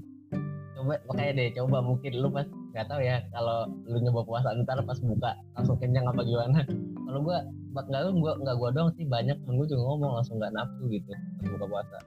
coba 0.74 0.98
makanya 1.06 1.32
deh 1.38 1.50
coba 1.56 1.78
mungkin 1.80 2.12
lu 2.16 2.28
pas 2.28 2.50
nggak 2.72 2.88
tahu 2.88 3.02
ya 3.04 3.20
kalau 3.36 3.68
lu 3.84 4.00
nyoba 4.00 4.24
puasa 4.24 4.56
ntar 4.64 4.80
pas 4.88 4.96
buka 5.04 5.36
langsung 5.60 5.76
kenyang 5.76 6.08
apa 6.08 6.24
gimana? 6.24 6.64
Kalau 7.04 7.20
gue 7.20 7.38
nggak 7.72 8.02
lu 8.08 8.12
gua 8.24 8.34
nggak 8.40 8.56
gue 8.56 8.70
doang 8.72 8.90
sih 8.96 9.06
banyak 9.08 9.36
temen 9.44 9.60
gue 9.60 9.68
juga 9.68 9.84
ngomong 9.92 10.12
langsung 10.20 10.36
nggak 10.40 10.54
nafsu 10.56 10.84
gitu 10.88 11.12
pas 11.12 11.48
buka 11.52 11.66
puasa. 11.68 11.98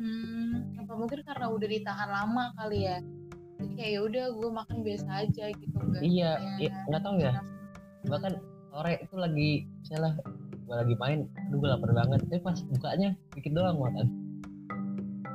Hmm, 0.00 0.80
apa 0.80 0.92
mungkin 0.96 1.20
karena 1.28 1.46
udah 1.52 1.68
ditahan 1.68 2.08
lama 2.08 2.44
kali 2.56 2.88
ya. 2.88 2.98
Jadi 3.60 3.72
kayak 3.76 3.92
ya 3.92 4.00
udah 4.00 4.24
gue 4.32 4.50
makan 4.56 4.76
biasa 4.80 5.08
aja 5.28 5.44
gitu 5.52 5.76
enggak. 5.76 6.00
iya 6.00 6.30
iya, 6.56 6.72
nggak 6.88 7.02
tahu 7.04 7.16
ya. 7.20 7.32
bahkan 8.08 8.32
sore 8.72 8.96
itu 8.96 9.12
lagi 9.20 9.68
misalnya 9.84 10.16
gue 10.64 10.72
lagi 10.80 10.94
main 10.96 11.28
aduh 11.36 11.56
gue 11.60 11.68
lapar 11.68 11.90
banget. 11.92 12.18
Tapi 12.24 12.40
pas 12.40 12.58
bukanya 12.64 13.12
dikit 13.36 13.52
doang 13.52 13.76
makan. 13.76 14.08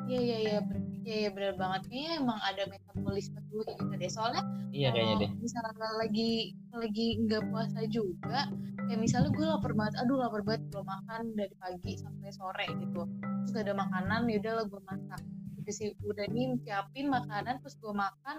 Iya 0.09 0.19
iya 0.21 0.37
iya 0.41 0.59
iya 1.05 1.15
iya 1.25 1.29
benar 1.29 1.53
banget. 1.55 1.81
Kayaknya 1.87 2.11
emang 2.17 2.39
ada 2.41 2.63
metabolisme 2.65 3.39
tubuh 3.47 3.63
kita 3.69 3.95
deh. 4.01 4.11
Soalnya 4.11 4.43
iya 4.75 4.91
kayaknya 4.91 5.15
deh 5.23 5.29
kalau 5.31 5.39
misalnya 5.39 5.89
lagi 5.95 6.31
lagi 6.75 7.07
nggak 7.23 7.43
puasa 7.47 7.79
juga 7.87 8.51
kayak 8.85 8.99
misalnya 8.99 9.31
gue 9.31 9.45
lapar 9.47 9.71
banget 9.71 9.93
aduh 10.03 10.17
lapar 10.19 10.41
banget 10.43 10.61
belum 10.69 10.85
makan 10.85 11.21
dari 11.33 11.55
pagi 11.57 11.93
sampai 11.95 12.29
sore 12.35 12.67
gitu 12.83 13.01
terus 13.07 13.49
gak 13.55 13.65
ada 13.71 13.75
makanan 13.79 14.27
yaudah 14.29 14.53
lah 14.61 14.65
gue 14.67 14.81
masak 14.83 15.21
udah 15.57 15.73
sih 15.73 15.89
udah 16.05 16.25
nih 16.29 16.59
siapin 16.61 17.07
makanan 17.09 17.57
terus 17.63 17.79
gue 17.79 17.93
makan 17.95 18.35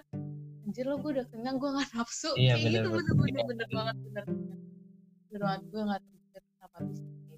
anjir 0.68 0.84
lo 0.86 1.00
gue 1.00 1.10
udah 1.18 1.26
kenyang 1.32 1.56
gue 1.58 1.70
nggak 1.72 1.90
nafsu 1.96 2.30
Iya, 2.38 2.54
kayak 2.60 2.84
gitu 2.84 2.88
bener, 2.92 3.14
bener 3.16 3.16
bener. 3.16 3.24
bener 3.26 3.44
bener 3.48 3.68
banget 3.72 3.96
bener 3.96 4.24
bener 4.28 4.58
bener 5.26 5.40
banget 5.42 5.62
gue 5.66 5.80
nggak 5.88 6.00
terpikir 6.04 6.42
kenapa 6.52 6.76
bisa 6.84 7.02
gitu. 7.02 7.34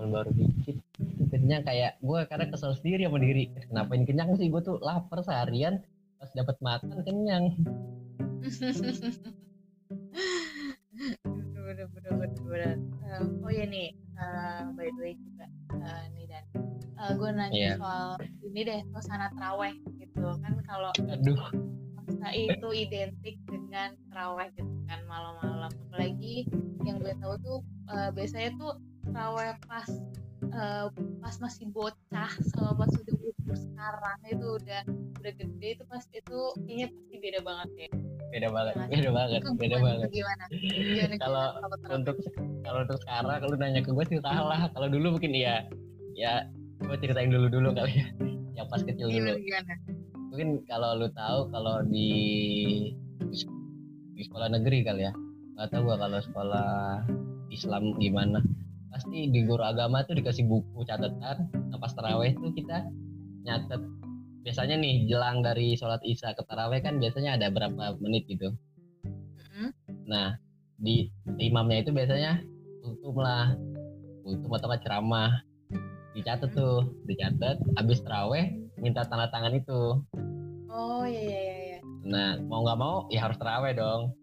baru 0.00 0.30
dikit 0.32 0.76
kenyang 1.30 1.62
kayak 1.64 1.96
gue 2.02 2.20
kadang 2.26 2.50
kesel 2.50 2.74
sendiri 2.74 3.06
sama 3.06 3.18
diri. 3.22 3.48
Kenapa 3.70 3.94
ini 3.94 4.04
kenyang 4.04 4.34
sih? 4.36 4.50
Gue 4.50 4.60
tuh 4.60 4.76
lapar 4.82 5.22
seharian 5.22 5.80
pas 6.20 6.30
dapat 6.36 6.56
makan 6.60 7.00
kenyang. 7.06 7.44
Bener 11.24 11.86
bener 11.88 12.12
bener 12.18 12.40
bener. 12.44 12.76
Eh, 13.06 13.22
oh 13.46 13.50
ya 13.50 13.64
nih 13.66 13.88
eh, 13.96 14.62
by 14.76 14.88
the 14.92 15.00
way 15.00 15.12
juga 15.16 15.46
eh, 15.80 16.02
nih 16.14 16.26
dan. 16.28 16.44
Gue 17.16 17.32
nanya 17.32 17.56
Iya. 17.56 17.72
soal 17.80 18.08
ini 18.44 18.60
deh 18.60 18.80
suasana 18.92 19.32
teraweh 19.32 19.72
gitu. 19.96 20.26
Kan 20.44 20.52
kalau 20.68 20.92
aduh. 21.00 21.42
Puasa 22.04 22.28
itu 22.36 22.68
identik 22.74 23.40
dengan 23.48 23.96
teraweh 24.12 24.52
gitu 24.58 24.68
kan 24.84 25.00
malam-malam. 25.08 25.72
Apalagi 25.88 26.44
yang 26.84 27.00
gue 27.00 27.14
tahu 27.16 27.34
tuh 27.40 27.58
eh, 27.88 28.10
biasanya 28.12 28.50
tuh 28.60 28.76
teraweh 29.08 29.56
pas 29.64 29.88
eh, 30.50 30.86
pas 31.22 31.34
masih 31.38 31.64
bocah 31.70 32.30
sama 32.52 32.84
pas 32.84 32.90
udah 32.90 33.16
umur 33.22 33.56
sekarang 33.56 34.18
itu 34.30 34.46
udah 34.62 34.80
udah 35.20 35.32
gede 35.36 35.68
itu 35.78 35.84
pas 35.86 36.04
itu 36.10 36.40
kayaknya 36.66 36.86
pasti 36.90 37.16
beda 37.18 37.40
banget 37.42 37.68
ya. 37.76 37.88
Beda 38.30 38.48
banget 38.54 38.74
Gimana? 38.78 38.90
beda 38.94 39.10
banget 39.10 39.40
beda 39.58 39.76
banget. 39.82 40.08
Gimana? 40.14 40.44
Gimana, 40.54 41.14
Kalau 41.18 41.44
untuk 41.90 42.16
kalau 42.62 42.78
untuk 42.86 42.98
sekarang 43.02 43.36
kalau 43.42 43.54
nanya 43.58 43.80
ke 43.82 43.90
gue 43.90 44.04
sih 44.06 44.18
salah. 44.22 44.60
Kalau 44.70 44.88
dulu 44.90 45.06
mungkin 45.18 45.32
iya 45.34 45.66
ya 46.14 46.46
gue 46.80 46.96
ceritain 47.00 47.30
dulu 47.30 47.46
dulu 47.50 47.68
kali 47.74 47.92
ya. 48.00 48.06
Yang 48.58 48.66
pas 48.70 48.82
kecil 48.84 49.06
dulu. 49.10 49.34
gimana? 49.40 49.74
Mungkin 50.30 50.48
kalau 50.70 50.90
lu 50.94 51.08
tahu 51.10 51.50
kalau 51.50 51.82
di 51.90 52.10
di 54.14 54.22
sekolah 54.22 54.52
negeri 54.52 54.86
kali 54.86 55.08
ya. 55.10 55.12
Nggak 55.58 55.76
tahu 55.76 55.92
gua 55.92 55.96
kalau 56.00 56.18
sekolah 56.22 56.70
Islam 57.50 57.98
gimana 57.98 58.40
pasti 58.90 59.30
di 59.30 59.40
guru 59.46 59.62
agama 59.62 60.02
tuh 60.02 60.18
dikasih 60.18 60.44
buku 60.50 60.82
catatan 60.82 61.46
nah 61.70 61.78
pas 61.78 61.94
taraweh 61.94 62.34
tuh 62.34 62.50
kita 62.52 62.86
nyatet. 63.46 63.80
Biasanya 64.40 64.76
nih 64.80 65.06
jelang 65.06 65.44
dari 65.44 65.76
sholat 65.78 66.00
isya 66.02 66.34
ke 66.34 66.42
taraweh 66.44 66.82
kan 66.82 66.98
biasanya 66.98 67.38
ada 67.38 67.48
berapa 67.48 67.96
menit 68.02 68.26
gitu. 68.26 68.52
Mm-mm. 69.06 69.70
nah 70.10 70.34
di 70.80 71.12
imamnya 71.38 71.86
itu 71.86 71.92
biasanya 71.92 72.42
tutup 72.82 73.20
lah 73.20 73.54
tutup 74.26 74.50
atau 74.58 74.76
ceramah. 74.82 75.40
Dicatat 76.10 76.50
tuh 76.50 76.90
dicatat 77.06 77.62
habis 77.78 78.02
taraweh 78.02 78.50
minta 78.80 79.06
tanda 79.06 79.30
tangan 79.30 79.54
itu. 79.54 80.02
Oh 80.70 81.04
iya 81.06 81.22
iya 81.22 81.40
iya 81.40 81.56
iya. 81.62 81.78
Nah, 82.06 82.40
mau 82.48 82.64
nggak 82.64 82.78
mau 82.80 82.96
ya 83.12 83.28
harus 83.28 83.36
terawih 83.36 83.76
dong 83.76 84.16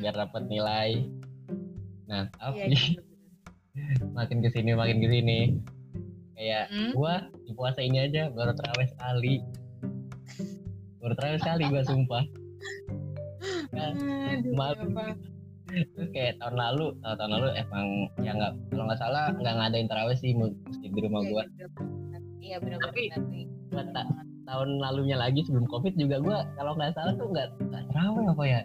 biar 0.00 0.14
dapat 0.16 0.42
nilai. 0.48 1.08
Nah, 2.06 2.28
iya 2.54 2.70
tapi 2.70 2.74
gitu, 2.74 3.00
makin 4.12 4.38
ke 4.40 4.48
sini 4.50 4.72
makin 4.72 4.98
ke 5.00 5.08
sini 5.10 5.38
kayak 6.36 6.68
Mm. 6.68 6.92
gua 6.92 7.14
di 7.48 7.52
puasa 7.56 7.80
ini 7.80 8.04
aja 8.04 8.28
baru 8.28 8.52
terawih 8.52 8.88
sekali. 8.92 9.34
Baru 11.00 11.12
terawih 11.16 11.40
sekali 11.40 11.64
gua 11.72 11.82
sumpah. 11.84 12.24
Nah, 13.72 13.92
Aduh, 14.36 14.52
apa? 14.56 15.16
terus 15.66 16.08
kayak 16.14 16.38
tahun 16.38 16.56
lalu, 16.56 16.94
tahun, 17.02 17.16
tahun 17.18 17.32
lalu 17.40 17.48
emang 17.58 17.86
ya 18.22 18.30
nggak 18.38 18.52
kalau 18.70 18.84
nggak 18.86 19.00
salah 19.02 19.24
nggak 19.34 19.54
ngadain 19.58 19.88
terawih 19.90 20.16
sih 20.16 20.30
masjid 20.36 20.90
di 20.94 21.00
rumah 21.02 21.20
Iya, 21.26 21.30
gua. 21.32 21.42
iya, 22.38 22.56
Tapi, 22.56 22.62
benar 22.62 22.78
buat 22.78 22.94
Bener. 23.90 24.06
Tahun 24.46 24.68
lalunya 24.78 25.16
lagi 25.18 25.42
sebelum 25.42 25.66
covid 25.66 25.98
juga 25.98 26.22
gua 26.22 26.38
kalau 26.54 26.78
nggak 26.78 26.94
salah 26.94 27.12
tuh 27.18 27.26
nggak 27.34 27.48
nggak 27.66 27.82
terawih 27.90 28.26
apa 28.30 28.44
ya? 28.46 28.60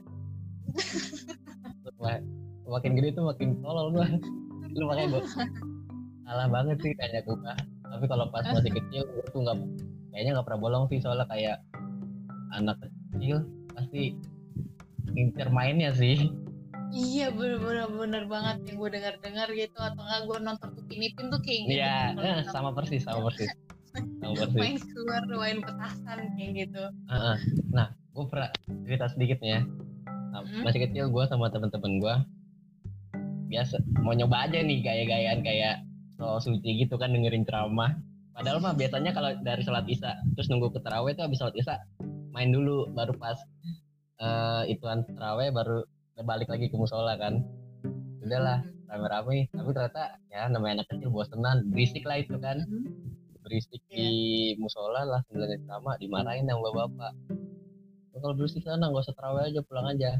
Wah, 1.98 2.18
makin 2.78 2.92
gede 3.00 3.10
tuh 3.18 3.26
makin 3.26 3.58
tolol 3.66 3.90
gua. 3.96 4.06
Lu 4.76 4.84
makanya 4.88 5.08
gua 5.12 5.24
salah 6.24 6.48
banget 6.48 6.78
sih 6.80 6.92
kayak 6.96 7.24
gua. 7.26 7.54
Tapi 7.82 8.06
kalau 8.08 8.26
pas 8.30 8.46
masih 8.46 8.72
kecil 8.72 9.04
gua 9.08 9.26
tuh 9.30 9.40
nggak 9.44 9.58
kayaknya 10.12 10.32
nggak 10.36 10.46
pernah 10.48 10.62
bolong 10.62 10.84
sih 10.88 11.00
soalnya 11.00 11.28
kayak 11.28 11.58
anak 12.52 12.78
kecil 13.16 13.44
pasti 13.72 14.16
ngincer 15.12 15.48
mainnya 15.50 15.92
sih. 15.92 16.32
iya 16.92 17.32
bener-bener 17.32 17.88
bener 17.88 18.24
banget 18.28 18.68
yang 18.68 18.76
gue 18.76 18.90
dengar-dengar 18.92 19.48
gitu 19.56 19.80
atau 19.80 20.04
enggak 20.04 20.22
gue 20.28 20.38
nonton 20.44 20.70
tuh 20.76 20.84
pinipin 20.92 21.32
tuh 21.32 21.40
kayak 21.40 21.60
gitu 21.64 21.80
Iya, 21.80 21.96
eh, 22.20 22.40
sama 22.52 22.76
persis, 22.76 23.08
sama 23.08 23.24
persis. 23.32 23.48
Sama 24.20 24.36
persis. 24.36 24.60
main 24.60 24.76
keluar 24.76 25.24
main 25.24 25.58
petasan 25.64 26.20
kayak 26.36 26.52
gitu. 26.68 26.84
Nah, 27.72 27.88
gue 27.96 28.26
pernah 28.28 28.52
cerita 28.84 29.08
sedikit 29.08 29.40
ya. 29.40 29.64
Nah, 29.64 30.44
Hmm. 30.44 30.64
Masih 30.64 30.84
kecil 30.84 31.08
gue 31.08 31.24
sama 31.28 31.48
temen-temen 31.48 32.00
gue 32.00 32.16
biasa 33.52 33.76
mau 34.00 34.16
nyoba 34.16 34.48
aja 34.48 34.64
nih 34.64 34.80
gaya-gayaan 34.80 35.40
kayak 35.44 35.76
so 36.16 36.40
suci 36.40 36.86
gitu 36.86 36.96
kan 36.96 37.12
dengerin 37.12 37.44
ceramah. 37.44 37.92
Padahal 38.32 38.64
mah 38.64 38.74
biasanya 38.74 39.12
kalau 39.12 39.36
dari 39.44 39.62
sholat 39.62 39.84
isya 39.86 40.16
terus 40.34 40.48
nunggu 40.48 40.72
ke 40.72 40.80
terawih 40.80 41.12
tuh 41.14 41.28
habis 41.28 41.38
sholat 41.38 41.56
isya 41.60 41.76
main 42.32 42.50
dulu 42.50 42.88
baru 42.96 43.12
pas 43.20 43.36
eh 44.22 44.64
ituan 44.72 45.04
terawih 45.04 45.52
baru 45.52 45.84
balik 46.24 46.48
lagi 46.48 46.72
ke 46.72 46.76
musola 46.80 47.20
kan. 47.20 47.44
Udahlah 48.24 48.62
rame-rame 48.88 49.48
tapi 49.50 49.70
ternyata 49.72 50.04
ya 50.28 50.48
namanya 50.48 50.84
anak 50.84 50.88
kecil 50.92 51.10
bosenan 51.10 51.64
berisik 51.72 52.04
lah 52.04 52.20
itu 52.20 52.36
kan 52.38 52.60
Hmm. 52.68 52.92
berisik 53.42 53.82
Iya. 53.90 54.06
di 54.06 54.06
musola 54.62 55.02
lah 55.08 55.20
sembilan 55.26 55.64
sama 55.66 55.92
dimarahin 55.98 56.46
sama 56.46 56.70
bapak 56.70 57.12
"Lu 58.12 58.18
kalau 58.20 58.36
berisik 58.38 58.62
sana 58.62 58.92
nggak 58.92 59.02
usah 59.02 59.16
terawih 59.18 59.44
aja 59.50 59.60
pulang 59.66 59.88
aja 59.90 60.12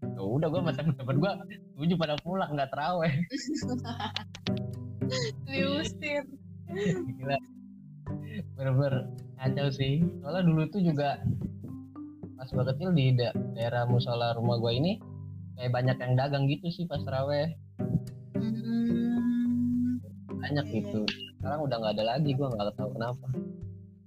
udah 0.00 0.48
gue 0.48 0.60
sama 0.64 0.72
temen-temen 0.72 1.16
gue 1.20 1.32
tujuh 1.76 1.96
pada 2.00 2.14
pulang 2.20 2.50
nggak 2.56 2.70
terawih. 2.72 3.12
Diusir. 5.48 6.24
Gila. 7.18 7.38
Bener-bener 8.56 8.94
kacau 9.36 9.68
sih. 9.74 10.00
Soalnya 10.22 10.42
dulu 10.46 10.62
tuh 10.70 10.80
juga 10.80 11.20
pas 12.40 12.48
gue 12.48 12.64
kecil 12.72 12.90
di 12.96 13.12
da- 13.18 13.36
daerah 13.52 13.84
musola 13.84 14.32
rumah 14.32 14.56
gue 14.56 14.72
ini 14.72 14.92
kayak 15.60 15.76
banyak 15.76 15.96
yang 16.00 16.14
dagang 16.16 16.44
gitu 16.48 16.72
sih 16.72 16.84
pas 16.88 17.02
terawih. 17.04 17.52
Hmm. 18.40 20.00
banyak 20.40 20.66
gitu. 20.72 21.04
Sekarang 21.36 21.68
udah 21.68 21.76
nggak 21.76 21.94
ada 22.00 22.04
lagi 22.16 22.32
gue 22.32 22.48
nggak 22.48 22.72
tahu 22.74 22.96
kenapa. 22.96 23.26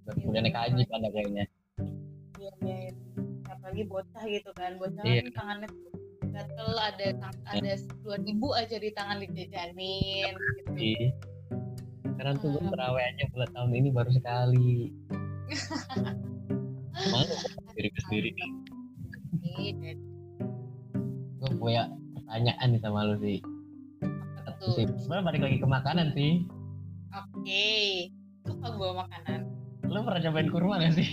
Udah, 0.03 0.41
naik 0.41 0.57
haji 0.57 0.83
pada 0.89 1.07
kayaknya. 1.13 1.45
Apalagi 3.73 3.89
bocah 3.89 4.23
gitu 4.29 4.51
kan. 4.53 4.71
Bocah 4.77 5.01
Iya. 5.01 5.21
kan 5.25 5.33
tangannya 5.33 5.67
gatel 6.33 6.69
ada 6.77 7.07
ada 7.49 7.73
dua 8.05 8.17
ribu 8.21 8.47
aja 8.53 8.77
di 8.77 8.89
tangan 8.93 9.17
dijajanin 9.25 10.33
gitu. 10.37 10.77
Iya. 10.77 11.09
sekarang 12.13 12.37
tuh 12.45 12.53
gue 12.53 12.61
terawih 12.69 13.03
aja 13.03 13.23
bulan 13.33 13.49
tahun 13.57 13.71
ini 13.73 13.89
baru 13.89 14.11
sekali. 14.13 14.93
Malu 16.93 17.35
diri 17.73 17.89
sendiri 18.05 18.29
Iya, 19.57 19.97
gue 21.41 21.51
punya 21.57 21.89
pertanyaan 22.13 22.67
nih 22.69 22.81
sama 22.85 23.09
lu 23.09 23.17
sih 23.17 23.41
Satu 24.45 24.65
sih. 24.77 24.85
Sebenarnya 25.01 25.25
balik 25.25 25.41
lagi 25.41 25.57
ke 25.57 25.67
makanan 25.67 26.07
sih? 26.13 26.45
Oke, 27.17 27.65
suka 28.45 28.67
gue 28.77 28.89
makanan. 28.93 29.39
lu 29.89 29.99
pernah 30.05 30.21
cobain 30.25 30.49
kurma 30.53 30.81
gak 30.81 30.93
sih? 30.97 31.09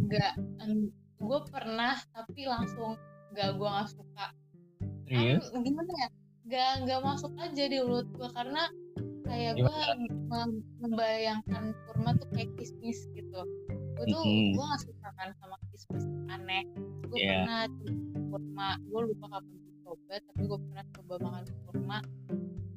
Enggak, 0.00 0.34
gue 1.20 1.38
pernah 1.52 1.94
tapi 2.10 2.48
langsung 2.48 2.96
enggak 3.30 3.50
gue 3.54 3.68
nggak 3.68 3.90
suka. 3.92 4.26
serius 5.06 5.46
Kan, 5.50 5.62
gimana 5.62 5.90
ya? 5.92 6.08
Enggak 6.46 6.70
enggak 6.82 7.00
masuk 7.04 7.32
aja 7.36 7.64
di 7.66 7.76
mulut 7.78 8.08
gue 8.10 8.28
karena 8.32 8.62
kayak 9.22 9.54
gue 9.56 9.78
mem- 10.26 10.64
membayangkan 10.80 11.76
kurma 11.86 12.16
tuh 12.16 12.28
kayak 12.32 12.50
kismis 12.56 13.06
gitu. 13.12 13.40
Gue 13.94 14.04
tuh 14.08 14.22
Mhm. 14.24 14.56
gue 14.56 14.64
nggak 14.64 14.82
suka 14.82 15.08
kan 15.14 15.28
sama 15.38 15.56
kismis 15.70 16.04
aneh. 16.28 16.64
Gue 17.06 17.18
Iya. 17.20 17.44
pernah 17.44 17.60
kurma, 18.30 18.68
gue 18.80 19.00
lupa 19.06 19.26
kapan 19.28 19.56
coba, 19.84 20.14
tapi 20.22 20.42
gue 20.46 20.58
pernah 20.62 20.84
coba 20.94 21.14
makan 21.20 21.44
kurma. 21.66 21.98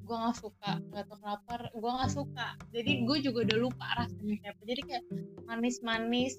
Gue 0.04 0.16
nggak 0.20 0.36
suka, 0.36 0.72
nggak 0.92 1.04
tahu 1.08 1.18
kenapa. 1.22 1.54
Gue 1.72 1.92
nggak 1.94 2.12
suka. 2.12 2.48
Jadi 2.70 2.92
gue 3.06 3.18
juga 3.24 3.40
udah 3.46 3.58
lupa 3.62 3.86
rasanya 3.96 4.36
kayak 4.42 4.54
apa. 4.54 4.62
Jadi 4.68 4.82
kayak 4.84 5.04
manis-manis, 5.46 6.34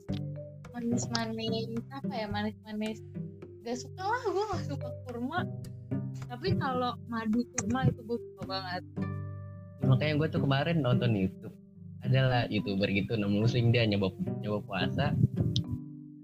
manis-manis 0.75 1.87
apa 1.95 2.13
ya 2.13 2.27
manis-manis. 2.27 2.99
Gak 3.63 3.79
suka 3.81 4.03
lah, 4.03 4.23
gue 4.27 4.45
nggak 4.51 4.65
suka 4.69 4.89
kurma. 5.07 5.47
Tapi 6.27 6.59
kalau 6.59 6.99
madu 7.07 7.47
kurma 7.55 7.87
itu 7.87 8.01
gue 8.03 8.19
suka 8.19 8.43
banget. 8.51 8.85
makanya 9.85 10.17
gue 10.17 10.29
tuh 10.33 10.41
kemarin 10.41 10.81
nonton 10.81 11.13
YouTube 11.13 11.53
adalah 12.05 12.49
youtuber 12.49 12.89
gitu 12.89 13.21
non 13.21 13.37
muslim 13.37 13.69
dia 13.69 13.85
nyoba 13.85 14.13
nyoba 14.41 14.65
puasa 14.65 15.13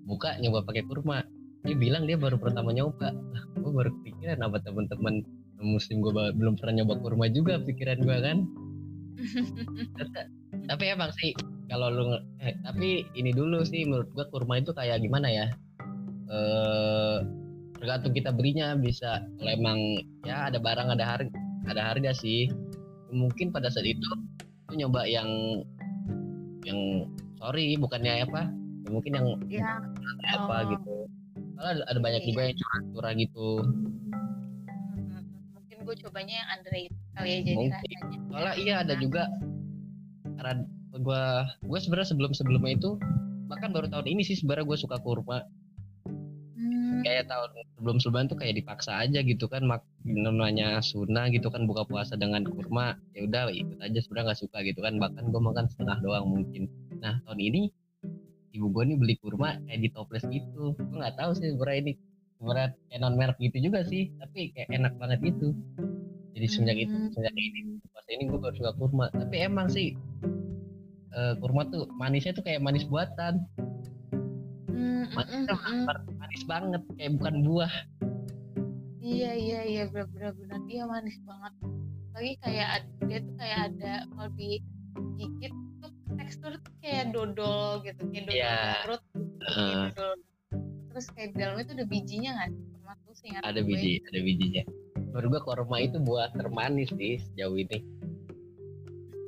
buka 0.04 0.36
nyoba 0.40 0.64
pakai 0.64 0.84
kurma 0.84 1.24
dia 1.64 1.76
bilang 1.76 2.08
dia 2.08 2.16
baru 2.16 2.40
pertama 2.40 2.72
nyoba 2.72 3.12
lah 3.12 3.42
gue 3.56 3.72
baru 3.72 3.90
kepikiran 4.00 4.40
apa 4.44 4.64
teman-teman 4.64 5.24
muslim 5.60 6.00
gue 6.00 6.12
belum 6.36 6.56
pernah 6.56 6.80
nyoba 6.80 6.94
kurma 7.04 7.28
juga 7.28 7.60
pikiran 7.60 8.00
gue 8.00 8.16
kan 8.20 8.38
tapi 10.72 10.84
emang 10.88 11.12
sih 11.16 11.36
kalau 11.70 11.86
lu 11.88 12.04
eh, 12.38 12.58
tapi 12.60 13.06
ini 13.14 13.30
dulu 13.30 13.62
sih 13.62 13.86
menurut 13.86 14.10
gue 14.10 14.26
kurma 14.28 14.58
itu 14.58 14.74
kayak 14.74 14.98
gimana 14.98 15.30
ya? 15.30 15.46
Eh 16.28 17.18
tergantung 17.78 18.12
kita 18.12 18.28
belinya 18.28 18.74
bisa 18.74 19.24
kalau 19.38 19.50
emang 19.50 19.78
ya 20.22 20.50
ada 20.50 20.58
barang 20.58 20.90
ada 20.90 21.04
harga 21.06 21.30
ada 21.64 21.82
harga 21.86 22.10
sih. 22.12 22.50
Mungkin 23.10 23.50
pada 23.50 23.70
saat 23.70 23.86
itu 23.86 24.06
lu 24.68 24.74
nyoba 24.76 25.06
yang 25.06 25.26
yang 26.62 27.06
sorry 27.38 27.74
bukannya 27.74 28.22
apa? 28.22 28.50
Ya 28.84 28.88
mungkin 28.90 29.12
yang 29.14 29.26
ya 29.46 29.78
apa 30.34 30.56
Oh. 30.66 30.70
gitu. 30.74 30.94
Soalnya 31.54 31.70
ada, 31.72 31.82
ada 31.88 32.00
banyak 32.00 32.22
Iya. 32.22 32.28
juga 32.32 32.40
yang 32.42 32.56
curah-curah 32.56 33.12
gitu. 33.14 33.48
Hmm, 34.90 35.22
mungkin 35.54 35.76
gue 35.84 35.94
cobanya 36.02 36.34
yang 36.40 36.48
underrated 36.56 36.96
kali 37.12 37.28
ya 37.28 37.38
jadi 37.40 37.56
Mungkin. 37.56 37.72
rasanya. 37.72 38.18
Soalnya 38.30 38.54
iya 38.58 38.74
ada 38.82 38.94
juga 38.96 39.22
gua 40.98 41.46
gue 41.62 41.78
sebenarnya 41.78 42.10
sebelum 42.10 42.32
sebelumnya 42.34 42.72
itu 42.74 42.90
bahkan 43.46 43.70
baru 43.74 43.90
tahun 43.90 44.06
ini 44.06 44.22
sih 44.22 44.38
sebenarnya 44.38 44.66
gue 44.66 44.78
suka 44.78 44.96
kurma. 45.02 45.42
Hmm, 46.54 47.02
kayak 47.02 47.26
tahun 47.30 47.50
sebelum 47.78 47.96
sebelumnya 47.98 48.30
tuh 48.36 48.38
kayak 48.38 48.54
dipaksa 48.62 48.92
aja 49.00 49.18
gitu 49.24 49.46
kan 49.50 49.64
mak 49.66 49.82
namanya 50.04 50.78
sunnah 50.84 51.26
gitu 51.32 51.48
kan 51.50 51.64
buka 51.64 51.82
puasa 51.88 52.14
dengan 52.14 52.44
kurma 52.46 52.94
ya 53.16 53.24
udah 53.24 53.48
ikut 53.50 53.78
aja 53.80 53.98
sebenarnya 54.02 54.34
nggak 54.34 54.40
suka 54.44 54.58
gitu 54.66 54.80
kan 54.84 55.00
bahkan 55.00 55.24
gue 55.30 55.40
makan 55.40 55.66
setengah 55.70 55.98
doang 56.04 56.26
mungkin. 56.30 56.68
Nah 57.00 57.18
tahun 57.26 57.40
ini 57.40 57.62
ibu 58.54 58.66
gue 58.70 58.82
nih 58.92 58.96
beli 58.98 59.14
kurma 59.22 59.56
kayak 59.66 59.80
di 59.82 59.88
toples 59.90 60.26
gitu. 60.28 60.74
Gue 60.76 60.96
nggak 61.00 61.16
tahu 61.16 61.30
sih 61.38 61.54
sebenarnya 61.54 61.78
ini 61.86 61.92
sebenarnya 62.38 62.68
kayak 62.90 63.00
non 63.00 63.14
merek 63.18 63.38
gitu 63.40 63.56
juga 63.70 63.80
sih 63.86 64.10
tapi 64.20 64.52
kayak 64.54 64.68
enak 64.74 64.92
banget 65.00 65.18
gitu. 65.32 65.56
Jadi 66.36 66.46
semenjak 66.46 66.78
itu 66.86 66.94
Hmm. 66.94 67.10
semenjak 67.10 67.34
ini 67.34 67.60
puasa 67.90 68.08
ini 68.14 68.22
gue 68.28 68.38
baru 68.38 68.54
suka 68.54 68.72
kurma. 68.78 69.06
Tapi 69.16 69.36
emang 69.40 69.66
sih 69.72 69.96
eh, 71.14 71.34
kurma 71.38 71.62
tuh 71.68 71.86
manisnya 71.98 72.32
tuh 72.36 72.44
kayak 72.44 72.62
manis 72.62 72.86
buatan 72.86 73.46
manisnya 75.10 75.54
hmm, 75.58 75.84
hmm. 75.84 76.16
manis 76.16 76.42
banget 76.46 76.82
kayak 76.96 77.12
bukan 77.18 77.34
buah 77.44 77.74
Iya 79.00 79.32
iya 79.32 79.60
iya 79.64 79.82
benar-benar 79.88 80.36
benar 80.36 80.60
dia 80.68 80.84
manis 80.84 81.16
banget. 81.24 81.52
Lagi 82.12 82.32
kayak 82.44 82.68
dia 83.08 83.18
tuh 83.24 83.34
kayak 83.40 83.58
ada 83.72 83.94
kalau 84.12 84.28
digigit 84.36 85.54
tuh 85.80 85.92
tekstur 86.20 86.52
tuh 86.60 86.74
kayak 86.84 87.10
dodol 87.16 87.80
gitu, 87.80 87.96
kayak 88.12 88.28
dodol 88.28 88.36
Iya. 88.36 88.54
garut, 88.60 89.02
gitu, 89.02 89.20
kayak 89.40 89.56
Heeh. 89.56 89.88
dodol. 89.96 90.12
Terus 90.92 91.06
kayak 91.16 91.28
di 91.32 91.36
dalamnya 91.40 91.64
tuh 91.64 91.74
ada 91.80 91.86
bijinya 91.88 92.30
sih? 92.44 92.48
Kurma 92.70 92.92
tuh 93.08 93.14
seingat 93.16 93.40
ada 93.40 93.60
gue. 93.64 93.68
biji 93.72 93.92
ada 94.04 94.20
bijinya 94.20 94.62
menurut 95.10 95.28
gua 95.30 95.42
kurma 95.42 95.76
itu 95.82 95.96
buah 95.98 96.28
termanis 96.38 96.90
sih 96.94 97.18
sejauh 97.18 97.58
ini 97.58 97.78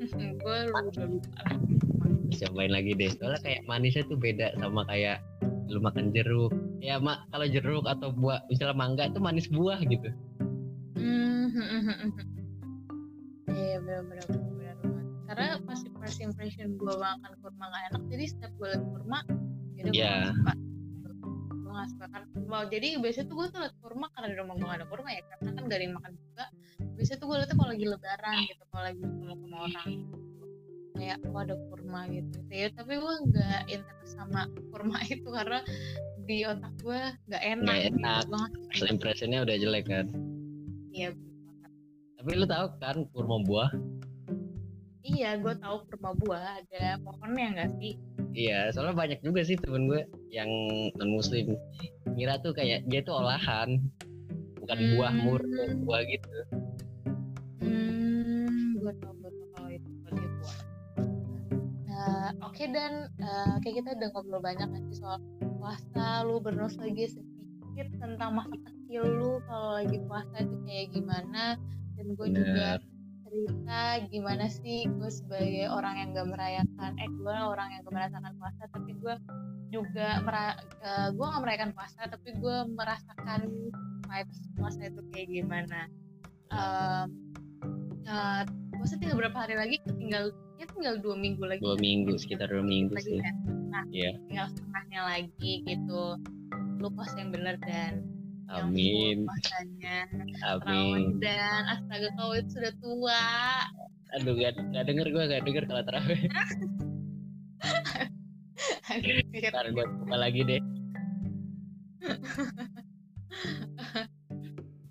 gue 0.43 0.59
udah 0.67 1.07
lupa. 1.07 1.43
Cobain 2.41 2.73
lagi 2.73 2.93
deh 2.97 3.11
soalnya 3.17 3.41
kayak 3.45 3.61
manisnya 3.69 4.05
tuh 4.09 4.19
beda 4.19 4.55
sama 4.61 4.83
kayak 4.89 5.21
lu 5.73 5.81
makan 5.81 6.13
jeruk 6.13 6.53
ya 6.85 7.01
mak 7.01 7.25
kalau 7.33 7.47
jeruk 7.49 7.85
atau 7.89 8.13
buah 8.13 8.45
misalnya 8.53 8.77
mangga 8.77 9.09
itu 9.09 9.21
manis 9.21 9.47
buah 9.49 9.81
gitu 9.85 10.09
Hmm. 10.93 11.51
Iya 13.53 13.83
benar-benar 13.83 14.27
benar. 14.31 14.77
Karena 15.29 15.47
masih 15.67 15.89
first 15.99 16.21
impression 16.23 16.79
gue 16.79 16.95
makan 16.95 17.33
kurma 17.43 17.65
gak 17.69 17.83
enak, 17.93 18.03
jadi 18.09 18.25
setiap 18.31 18.53
gue 18.57 18.69
liat 18.71 18.85
kurma, 18.87 19.19
jadi 19.77 19.89
gue 19.91 19.99
Iya. 19.99 20.13
gak 20.15 20.35
suka. 20.37 20.53
Gue 21.53 21.73
gak 21.73 21.89
suka 21.91 22.07
kan. 22.13 22.23
Mau 22.47 22.63
jadi 22.71 22.87
biasanya 23.03 23.27
tuh 23.29 23.35
gue 23.41 23.47
tuh 23.51 23.61
liat 23.67 23.75
kurma 23.83 24.07
karena 24.15 24.27
di 24.31 24.37
rumah 24.39 24.55
gue 24.57 24.67
gak 24.69 24.79
ada 24.79 24.87
kurma 24.89 25.09
ya, 25.11 25.23
karena 25.27 25.51
kan 25.53 25.63
gak 25.67 25.77
ada 25.77 25.85
yang 25.85 25.95
makan 25.99 26.13
juga. 26.17 26.45
Biasanya 26.97 27.19
tuh 27.19 27.27
gue 27.27 27.37
liatnya 27.43 27.57
kalau 27.59 27.71
lagi 27.73 27.87
lebaran 27.89 28.37
gitu, 28.47 28.63
kalau 28.71 28.83
lagi 28.87 29.01
ketemu 29.03 29.35
sama 29.43 29.57
orang 29.67 29.89
kayak 31.03 31.19
oh 31.27 31.43
ada 31.43 31.59
kurma 31.67 32.07
gitu. 32.07 32.39
Ya 32.47 32.71
tapi 32.71 32.95
gue 32.95 33.15
nggak 33.27 33.61
interest 33.67 34.15
sama 34.15 34.47
kurma 34.71 35.03
itu 35.11 35.27
karena 35.27 35.59
di 36.23 36.47
otak 36.47 36.71
gue 36.79 37.01
nggak 37.27 37.43
enak. 37.43 37.67
Nggak 37.67 37.83
gitu. 37.83 37.99
enak. 37.99 38.49
First 38.71 38.87
impressionnya 38.89 39.39
udah 39.43 39.57
jelek 39.59 39.85
kan 39.91 40.07
Iya 40.89 41.11
tapi 42.15 42.39
lu 42.39 42.47
tahu 42.47 42.67
kan 42.79 43.03
kurma 43.11 43.43
buah 43.43 43.75
Iya, 45.03 45.35
gue 45.35 45.51
tahu 45.59 45.83
kurma 45.91 46.15
buah 46.15 46.63
ada 46.63 46.95
pohonnya 47.03 47.47
nggak 47.51 47.71
sih? 47.83 47.99
iya 48.33 48.71
soalnya 48.71 48.95
banyak 48.95 49.19
juga 49.21 49.43
sih 49.43 49.59
temen 49.59 49.91
gue 49.91 50.07
yang 50.31 50.47
non 50.95 51.11
muslim 51.11 51.59
ngira 52.15 52.39
tuh 52.39 52.55
kayak 52.55 52.87
dia 52.87 53.03
tuh 53.03 53.19
olahan 53.19 53.83
bukan 54.57 54.79
buah 54.95 55.13
murni 55.13 55.65
Hmm. 55.67 55.83
buah 55.83 56.03
gitu 56.07 56.31
Hmm, 57.59 58.79
gue 58.79 58.93
tau 58.99 59.13
Nah, 62.03 62.35
oke 62.51 62.65
dan 62.75 63.07
eh, 63.23 63.55
kayak 63.63 63.75
kita 63.83 63.89
udah 63.95 64.09
ngobrol 64.11 64.43
banyak 64.43 64.67
nanti 64.67 64.93
soal 64.99 65.23
puasa, 65.63 66.27
lu 66.27 66.43
bernostalgia 66.43 67.15
sedikit 67.15 67.87
tentang 68.03 68.35
masa 68.35 68.59
kecil 68.59 69.07
lu 69.07 69.39
kalau 69.47 69.79
lagi 69.79 70.03
puasa 70.11 70.43
itu 70.43 70.57
kayak 70.67 70.87
gimana? 70.91 71.55
Dan 71.95 72.07
gue 72.19 72.29
juga 72.35 72.83
cerita 73.23 73.83
gimana 74.11 74.45
sih 74.51 74.85
gue 74.85 75.09
sebagai 75.09 75.71
orang 75.71 75.95
yang 75.97 76.09
gak 76.13 76.29
merayakan 76.29 76.91
eh 77.01 77.09
gue 77.09 77.33
orang 77.33 77.69
yang 77.73 77.81
gak 77.87 77.95
merasakan 77.97 78.33
puasa 78.37 78.63
tapi 78.69 78.93
gue 78.99 79.15
juga 79.73 80.21
mera 80.21 80.59
eh, 80.85 81.09
gue 81.17 81.25
gak 81.25 81.43
merayakan 81.47 81.71
puasa 81.73 82.01
tapi 82.11 82.29
gue 82.37 82.57
merasakan 82.77 83.41
vibes 84.11 84.41
puasa 84.61 84.81
itu 84.85 85.01
kayak 85.15 85.29
gimana. 85.33 85.81
Em, 86.53 87.09
eh, 88.05 88.43
puasa 88.83 88.99
tinggal 88.99 89.15
berapa 89.23 89.39
hari 89.47 89.55
lagi? 89.55 89.77
Tinggal 89.87 90.35
ya 90.59 90.67
tinggal 90.75 90.99
dua 90.99 91.15
minggu 91.15 91.47
lagi. 91.47 91.63
Dua 91.63 91.79
minggu 91.79 92.19
sekitar 92.19 92.51
dua 92.51 92.67
minggu 92.67 92.99
lagi 92.99 93.15
sih. 93.15 93.21
kan? 93.23 93.35
Nah 93.71 93.85
Iya. 93.95 94.11
tinggal 94.27 94.47
setengahnya 94.51 95.01
lagi 95.07 95.53
gitu. 95.63 96.03
Lu 96.83 96.89
puasa 96.91 97.15
yang 97.15 97.31
bener 97.31 97.63
dan 97.63 98.03
amin. 98.51 99.23
puasanya. 99.23 99.99
Amin. 100.51 101.23
Dan 101.23 101.63
astaga 101.71 102.11
kau 102.19 102.35
itu 102.35 102.51
sudah 102.59 102.75
tua. 102.83 103.23
Aduh 104.19 104.35
gak, 104.35 104.59
gak 104.75 104.85
denger 104.91 105.07
gue 105.09 105.25
gak 105.31 105.43
denger 105.47 105.63
kalau 105.71 105.83
terawih. 105.87 106.21
Ntar 109.47 109.67
gue 109.71 109.85
coba 109.87 110.17
lagi 110.19 110.41
deh. 110.43 110.63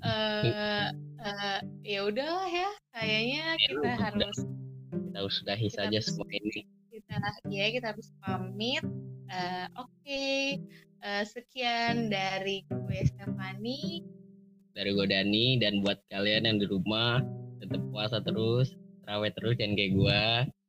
Eh, 0.01 0.89
eh, 1.21 1.59
ya 1.85 2.01
udahlah 2.09 2.49
ya 2.49 2.65
kayaknya 3.01 3.43
Ya, 3.49 3.55
kita 3.57 3.79
udah. 3.81 3.95
harus 3.97 4.37
kita 4.93 5.19
sudahi 5.27 5.67
Kita 5.67 5.75
saja 5.77 5.97
harus- 5.97 6.07
semua 6.07 6.27
ini. 6.29 6.59
kita 6.91 7.15
ya 7.49 7.65
kita 7.69 7.85
harus 7.91 8.07
pamit. 8.19 8.83
Eh, 9.27 9.67
oke. 9.75 10.25
Eh, 11.01 11.23
sekian 11.25 12.07
dari 12.07 12.61
gue 12.63 12.99
Stefani. 13.03 14.05
Dari 14.71 14.89
gue 14.91 15.07
Dani. 15.07 15.57
Dan 15.57 15.81
buat 15.81 15.97
kalian 16.07 16.45
yang 16.45 16.57
di 16.57 16.67
rumah 16.67 17.19
tetap 17.57 17.81
puasa 17.89 18.21
terus 18.21 18.75
terawih 19.01 19.33
terus 19.33 19.55
dan 19.57 19.73
kayak 19.73 19.91
gue. 19.91 20.21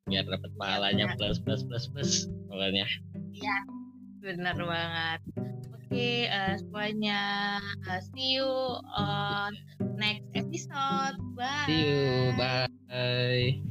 Biar 0.05 0.25
dapat 0.25 0.51
pahalanya 0.57 1.13
benar. 1.13 1.19
plus 1.21 1.39
plus 1.39 1.63
plus 1.63 1.85
plus 1.87 2.13
pokoknya. 2.49 2.87
Benar 4.19 4.57
banget. 4.57 5.21
Oke 5.69 6.25
eh, 6.25 6.55
semuanya 6.57 7.21
eh, 7.85 8.01
see 8.15 8.41
you 8.41 8.49
on 8.89 9.53
next 10.01 10.32
episode. 10.71 11.37
Bye 11.37 11.65
see 11.67 11.89
you. 11.89 12.33
Bye 12.91 13.63